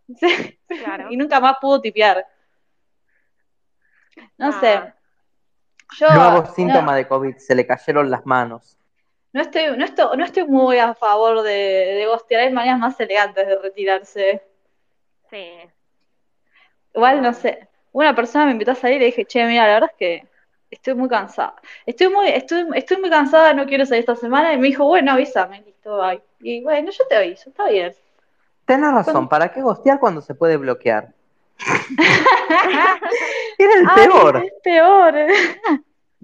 [0.18, 1.08] Sí, Claro.
[1.10, 2.26] y nunca más pudo tipear.
[4.38, 4.60] No Ah.
[4.62, 4.94] sé.
[6.00, 8.78] Yo Nuevo no, síntoma de COVID, se le cayeron las manos.
[9.34, 12.98] no estoy, no estoy, no estoy muy a favor de, de gostear, hay maneras más
[13.00, 14.47] elegantes de retirarse.
[15.30, 15.46] Sí.
[16.94, 19.74] Igual, no sé, una persona me invitó a salir y le dije, che, mira, la
[19.74, 20.28] verdad es que
[20.70, 21.56] estoy muy cansada.
[21.86, 24.54] Estoy muy, estoy, estoy muy cansada, no quiero salir esta semana.
[24.54, 26.22] Y me dijo, bueno, avísame, listo, bye.
[26.40, 27.94] Y bueno, yo te aviso, está bien.
[28.66, 31.14] Tenés razón, ¿para qué gostear cuando se puede bloquear?
[33.58, 34.44] Era el Ay, peor.
[34.46, 35.16] es peor.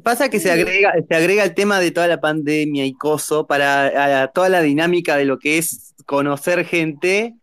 [0.04, 4.24] Pasa que se agrega, se agrega el tema de toda la pandemia y coso para
[4.24, 7.36] a toda la dinámica de lo que es conocer gente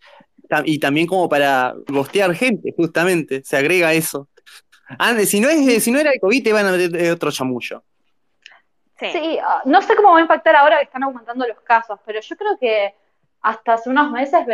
[0.64, 4.28] y también como para gostear gente, justamente, se agrega eso.
[4.98, 7.30] Antes, si no es, si no era el COVID, te van a meter eh, otro
[7.30, 7.82] chamullo.
[8.98, 9.06] Sí.
[9.12, 12.20] Sí, ah, no sé cómo va a impactar ahora que están aumentando los casos, pero
[12.20, 12.94] yo creo que
[13.40, 14.44] hasta hace unos meses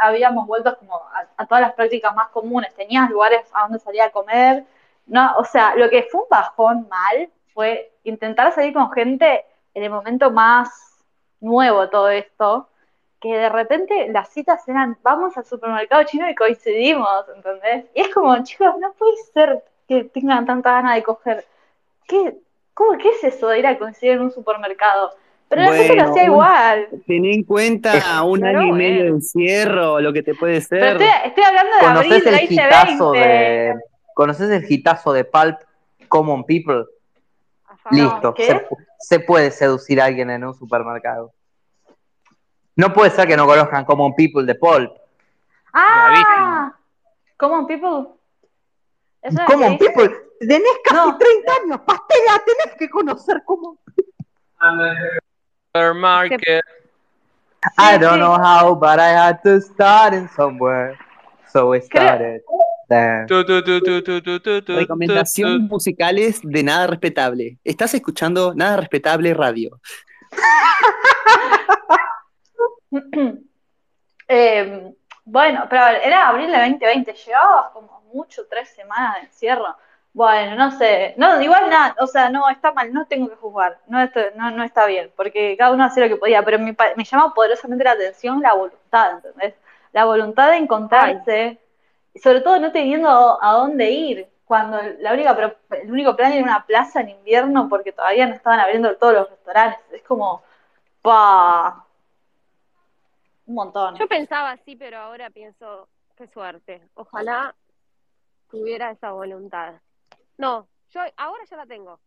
[0.00, 2.74] habíamos vuelto como a, a todas las prácticas más comunes.
[2.74, 4.64] Tenías lugares a donde salir a comer.
[5.06, 9.44] No, o sea, lo que fue un bajón mal fue intentar salir con gente
[9.74, 10.70] en el momento más
[11.40, 12.69] nuevo de todo esto,
[13.20, 17.84] que de repente las citas eran, vamos al supermercado chino y coincidimos, ¿entendés?
[17.94, 21.44] Y es como, chicos, no puede ser que tengan tanta ganas de coger.
[22.06, 22.34] ¿Qué,
[22.74, 25.12] ¿Cómo qué es eso de ir a coincidir en un supermercado?
[25.48, 26.88] Pero la gente lo Bueno, hacía igual.
[27.06, 29.16] Ten en cuenta un Pero año y medio de bueno.
[29.16, 30.92] encierro, lo que te puede Pero ser.
[30.92, 33.26] estoy, estoy hablando de abril ¿Conoces del el hitazo 2020.
[33.26, 33.74] de.
[34.14, 35.58] ¿Conoces el hitazo de Pulp
[36.08, 36.84] Common People?
[37.90, 38.46] Listo, ¿qué?
[38.46, 41.32] se, pu- se puede seducir a alguien en un supermercado.
[42.80, 44.90] No puede ser que no conozcan Common People de Pulp.
[45.74, 46.72] Ah,
[47.36, 48.14] Common People.
[49.20, 49.76] ¿Eso es Common?
[49.76, 50.10] People,
[50.40, 51.18] tenés casi No.
[51.18, 53.78] 30 años, pastela, tenés que conocer Common
[55.74, 56.40] Supermarket.
[57.76, 60.96] I don't know how, but I had to start in somewhere.
[61.52, 62.40] So I started.
[63.28, 65.44] Tu, tu, tu, tu.
[65.68, 67.58] musicales de Nada Respetable.
[67.62, 69.78] Estás escuchando Nada Respetable Radio.
[74.28, 79.20] Eh, bueno, pero a ver, era abril de 2020, llevabas como mucho tres semanas de
[79.26, 79.76] encierro.
[80.12, 83.78] Bueno, no sé, no, igual nada, o sea, no está mal, no tengo que juzgar,
[83.86, 86.76] no, está- no, no está bien, porque cada uno hacía lo que podía, pero me,
[86.96, 89.54] me llama poderosamente la atención la voluntad, ¿entendés?
[89.92, 91.60] La voluntad de encontrarse,
[92.12, 93.08] y sobre todo no teniendo
[93.42, 97.92] a dónde ir, cuando la única, el único plan era una plaza en invierno porque
[97.92, 100.42] todavía no estaban abriendo todos los restaurantes, es como,
[101.02, 101.84] pa,
[103.50, 103.96] un montón.
[103.96, 106.80] Yo pensaba así, pero ahora pienso, qué suerte.
[106.94, 107.54] Ojalá
[108.48, 109.74] tuviera esa voluntad.
[110.38, 111.98] No, yo ahora ya la tengo.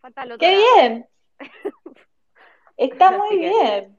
[0.00, 1.08] Falta ¡Qué bien!
[2.76, 3.96] Está muy bien.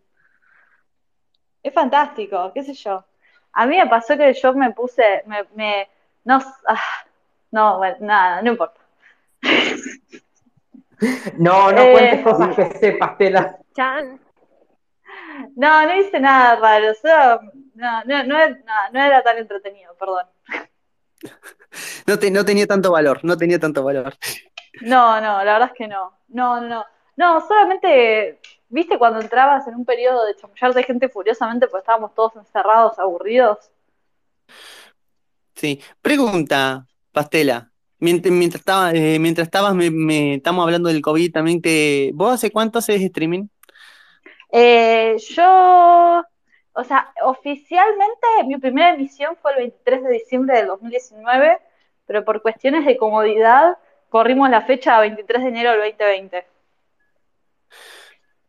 [1.63, 3.05] Es fantástico, qué sé yo.
[3.53, 5.87] A mí me pasó que yo me puse, me, me
[6.25, 6.79] no, ah,
[7.51, 8.79] no, bueno, nada, no importa.
[11.39, 11.91] No, no Eh.
[11.93, 13.57] cuentes cosas que sepas, Tela.
[13.73, 14.19] Chan.
[15.55, 17.39] No, no hice nada raro, o sea,
[17.75, 18.55] no, no, no, no,
[18.91, 20.25] no era tan entretenido, perdón.
[22.07, 24.13] No, te- no tenía tanto valor, no tenía tanto valor.
[24.81, 26.17] No, no, la verdad es que no.
[26.29, 26.85] No, no, no.
[27.15, 32.13] No, solamente, viste, cuando entrabas en un periodo de chamullar de gente furiosamente porque estábamos
[32.15, 33.71] todos encerrados, aburridos.
[35.55, 35.79] Sí.
[36.01, 37.71] Pregunta, Pastela.
[37.99, 41.61] Mientras, mientras, estaba, eh, mientras estabas, me, me- estamos hablando del COVID también.
[41.61, 43.47] Te, ¿Vos hace cuánto haces streaming?
[44.51, 46.23] Eh, yo,
[46.73, 51.59] o sea, oficialmente mi primera emisión fue el 23 de diciembre del 2019,
[52.05, 53.77] pero por cuestiones de comodidad
[54.09, 56.45] corrimos la fecha a 23 de enero del 2020.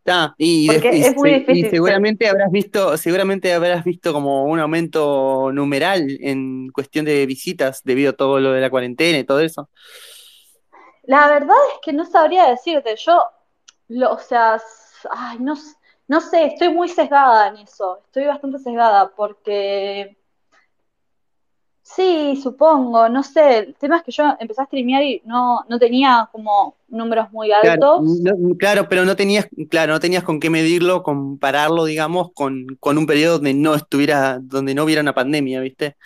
[0.04, 3.84] Ah, y, Porque de- y es muy se- y difícil, seguramente habrás visto, seguramente habrás
[3.84, 8.70] visto como un aumento numeral en cuestión de visitas debido a todo lo de la
[8.70, 9.70] cuarentena y todo eso.
[11.04, 13.22] La verdad es que no sabría decirte, yo,
[13.88, 14.60] lo, o sea,
[15.10, 15.54] ay, no,
[16.08, 20.16] no sé, estoy muy sesgada en eso, estoy bastante sesgada porque
[21.82, 25.78] sí, supongo, no sé, el tema es que yo empecé a streamear y no, no
[25.78, 28.22] tenía como números muy Claro, altos.
[28.22, 32.98] no- claro, pero no tenías, claro, no tenías con qué medirlo, compararlo, digamos, con, con
[32.98, 35.96] un periodo donde no estuviera, donde no hubiera una pandemia, ¿viste?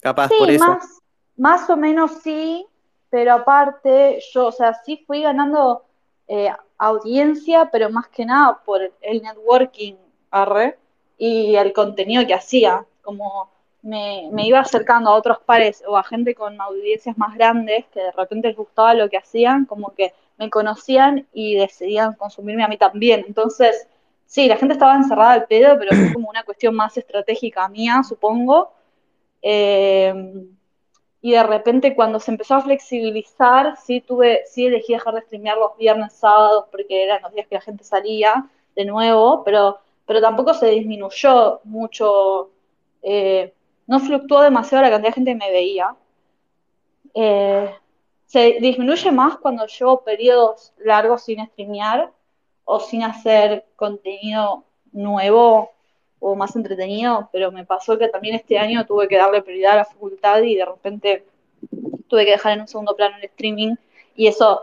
[0.00, 0.64] Capaz por eso.
[0.66, 1.00] más,
[1.36, 2.66] más o menos sí,
[3.10, 5.84] pero aparte yo, o sea, sí fui ganando
[6.26, 9.94] eh, audiencia, pero más que nada por el networking,
[10.30, 10.78] arre,
[11.16, 13.50] y el contenido que hacía, como
[13.82, 18.00] me, me iba acercando a otros pares o a gente con audiencias más grandes que
[18.00, 22.68] de repente les gustaba lo que hacían, como que me conocían y decidían consumirme a
[22.68, 23.24] mí también.
[23.26, 23.88] Entonces,
[24.26, 28.02] sí, la gente estaba encerrada al pedo, pero fue como una cuestión más estratégica mía,
[28.08, 28.72] supongo.
[29.42, 30.14] Eh,
[31.20, 35.58] y de repente cuando se empezó a flexibilizar, sí tuve, sí elegí dejar de streamear
[35.58, 40.20] los viernes, sábados, porque eran los días que la gente salía de nuevo, pero, pero
[40.20, 42.50] tampoco se disminuyó mucho,
[43.02, 43.52] eh,
[43.86, 45.96] no fluctuó demasiado la cantidad de gente que me veía.
[47.14, 47.74] Eh,
[48.26, 52.12] se disminuye más cuando llevo periodos largos sin streamear
[52.64, 55.72] o sin hacer contenido nuevo
[56.20, 59.76] o más entretenido, pero me pasó que también este año tuve que darle prioridad a
[59.76, 61.24] la facultad y de repente
[62.08, 63.74] tuve que dejar en un segundo plano el streaming
[64.16, 64.62] y eso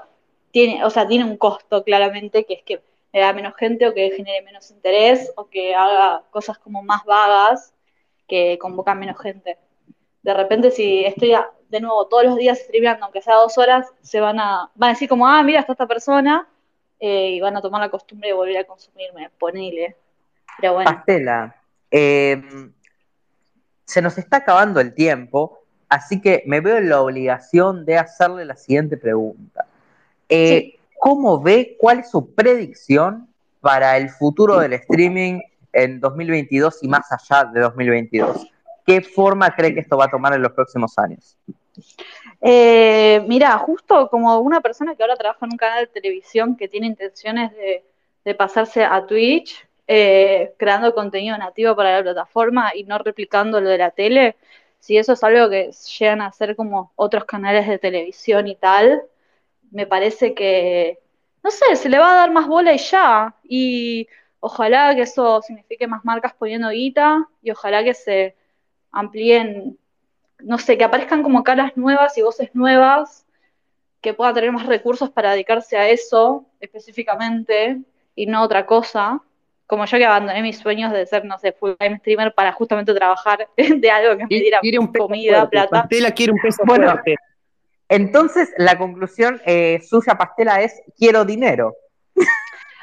[0.51, 2.81] tiene, o sea, tiene un costo claramente que es que
[3.13, 7.03] me da menos gente o que genere menos interés o que haga cosas como más
[7.05, 7.73] vagas
[8.27, 9.57] que convocan menos gente.
[10.23, 13.87] De repente si estoy a- de nuevo todos los días streameando, aunque sea dos horas,
[14.01, 16.47] se van a, van a decir como, ah, mira, está esta persona,
[16.99, 19.95] eh, y van a tomar la costumbre de volver a consumirme, ponele.
[20.59, 20.91] Pero bueno.
[20.91, 21.55] Pastela,
[21.91, 22.41] eh,
[23.85, 28.45] se nos está acabando el tiempo, así que me veo en la obligación de hacerle
[28.45, 29.65] la siguiente pregunta.
[30.27, 33.27] Eh, ¿Cómo ve, cuál es su predicción
[33.61, 35.39] para el futuro del streaming
[35.71, 38.47] en 2022 y más allá de 2022?
[38.85, 41.37] ¿Qué forma cree que esto va a tomar en los próximos años?
[42.41, 46.67] Eh, mira, justo como una persona que ahora trabaja en un canal de televisión que
[46.67, 47.83] tiene intenciones de,
[48.23, 53.69] de pasarse a Twitch, eh, creando contenido nativo para la plataforma y no replicando lo
[53.69, 54.35] de la tele,
[54.79, 59.03] si eso es algo que llegan a hacer como otros canales de televisión y tal,
[59.71, 60.99] me parece que,
[61.43, 63.35] no sé, se le va a dar más bola y ya.
[63.43, 64.07] Y
[64.39, 68.35] ojalá que eso signifique más marcas poniendo guita y ojalá que se
[68.91, 69.77] amplíen
[70.39, 73.25] no sé, que aparezcan como caras nuevas y voces nuevas,
[74.01, 77.81] que pueda tener más recursos para dedicarse a eso específicamente
[78.15, 79.21] y no otra cosa.
[79.67, 82.93] Como yo que abandoné mis sueños de ser, no sé, full time streamer para justamente
[82.93, 85.49] trabajar de algo que me diera Quiere un peso comida, fuerte.
[85.51, 85.81] plata.
[85.81, 86.91] Pastela quiere un peso Bueno.
[86.91, 87.15] fuerte.
[87.89, 91.75] Entonces, la conclusión eh, suya, Pastela, es quiero dinero.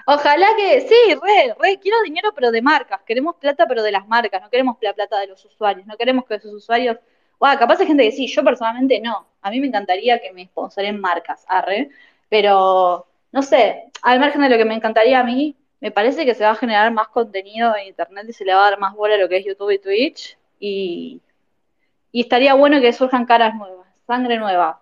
[0.07, 4.07] Ojalá que, sí, re, re, quiero dinero pero de marcas, queremos plata pero de las
[4.09, 6.97] marcas, no queremos la plata de los usuarios, no queremos que esos usuarios,
[7.39, 10.45] bueno, capaz hay gente que sí, yo personalmente no, a mí me encantaría que me
[10.47, 11.89] sponsoren marcas, arre,
[12.29, 16.37] pero no sé, al margen de lo que me encantaría a mí, me parece que
[16.37, 18.95] se va a generar más contenido en internet y se le va a dar más
[18.95, 21.21] bola a lo que es YouTube y Twitch y,
[22.13, 24.81] y estaría bueno que surjan caras nuevas, sangre nueva.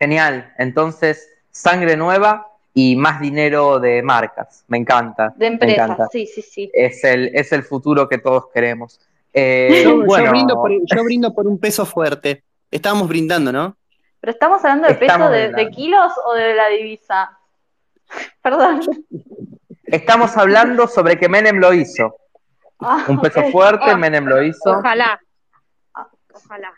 [0.00, 0.54] Genial.
[0.56, 4.64] Entonces, sangre nueva y más dinero de marcas.
[4.68, 5.34] Me encanta.
[5.36, 6.08] De empresas, encanta.
[6.10, 6.70] sí, sí, sí.
[6.72, 8.98] Es el, es el futuro que todos queremos.
[9.34, 9.98] Eh, Yo,
[10.30, 12.42] brindo por, yo brindo por un peso fuerte.
[12.70, 13.76] Estábamos brindando, ¿no?
[14.18, 17.38] Pero estamos hablando de peso de, de kilos o de la divisa.
[18.42, 18.80] Perdón.
[19.84, 22.16] estamos hablando sobre que Menem lo hizo.
[22.78, 24.70] Ah, Un peso fuerte, Ah, Menem lo hizo.
[24.70, 25.20] Ojalá.
[26.32, 26.72] Ojalá.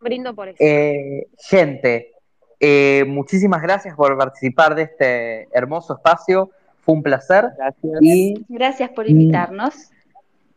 [0.00, 0.56] Brindo por eso.
[0.60, 2.12] Eh, gente,
[2.60, 6.50] eh, muchísimas gracias por participar de este hermoso espacio.
[6.84, 7.46] Fue un placer.
[7.56, 7.98] Gracias.
[8.02, 9.74] Y Gracias por invitarnos.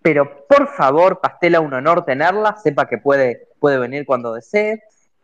[0.02, 4.84] pero por favor, Pastela, un honor tenerla, sepa que puede, puede venir cuando desee.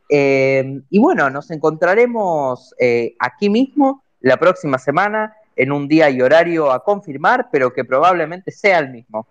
[0.09, 6.21] Eh, y bueno, nos encontraremos eh, aquí mismo la próxima semana en un día y
[6.21, 9.27] horario a confirmar, pero que probablemente sea el mismo.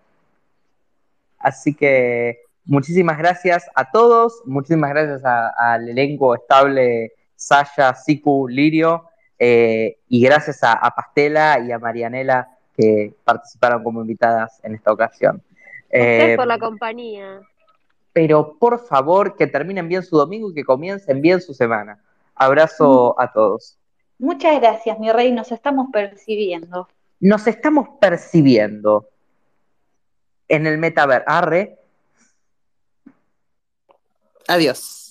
[1.39, 9.05] Así que muchísimas gracias a todos, muchísimas gracias al elenco estable Sasha, Siku, Lirio,
[9.39, 14.93] eh, y gracias a, a, Pastela y a Marianela que participaron como invitadas en esta
[14.93, 15.43] ocasión.
[15.91, 17.41] Gracias eh, por la compañía.
[18.13, 22.03] Pero por favor que terminen bien su domingo y que comiencen bien su semana.
[22.35, 23.21] Abrazo mm.
[23.21, 23.79] a todos.
[24.19, 25.33] Muchas gracias, mi rey.
[25.33, 26.89] Nos estamos percibiendo.
[27.21, 29.09] Nos estamos percibiendo
[30.49, 31.25] en el metaverso.
[31.29, 31.79] Arre.
[34.49, 35.06] Adiós.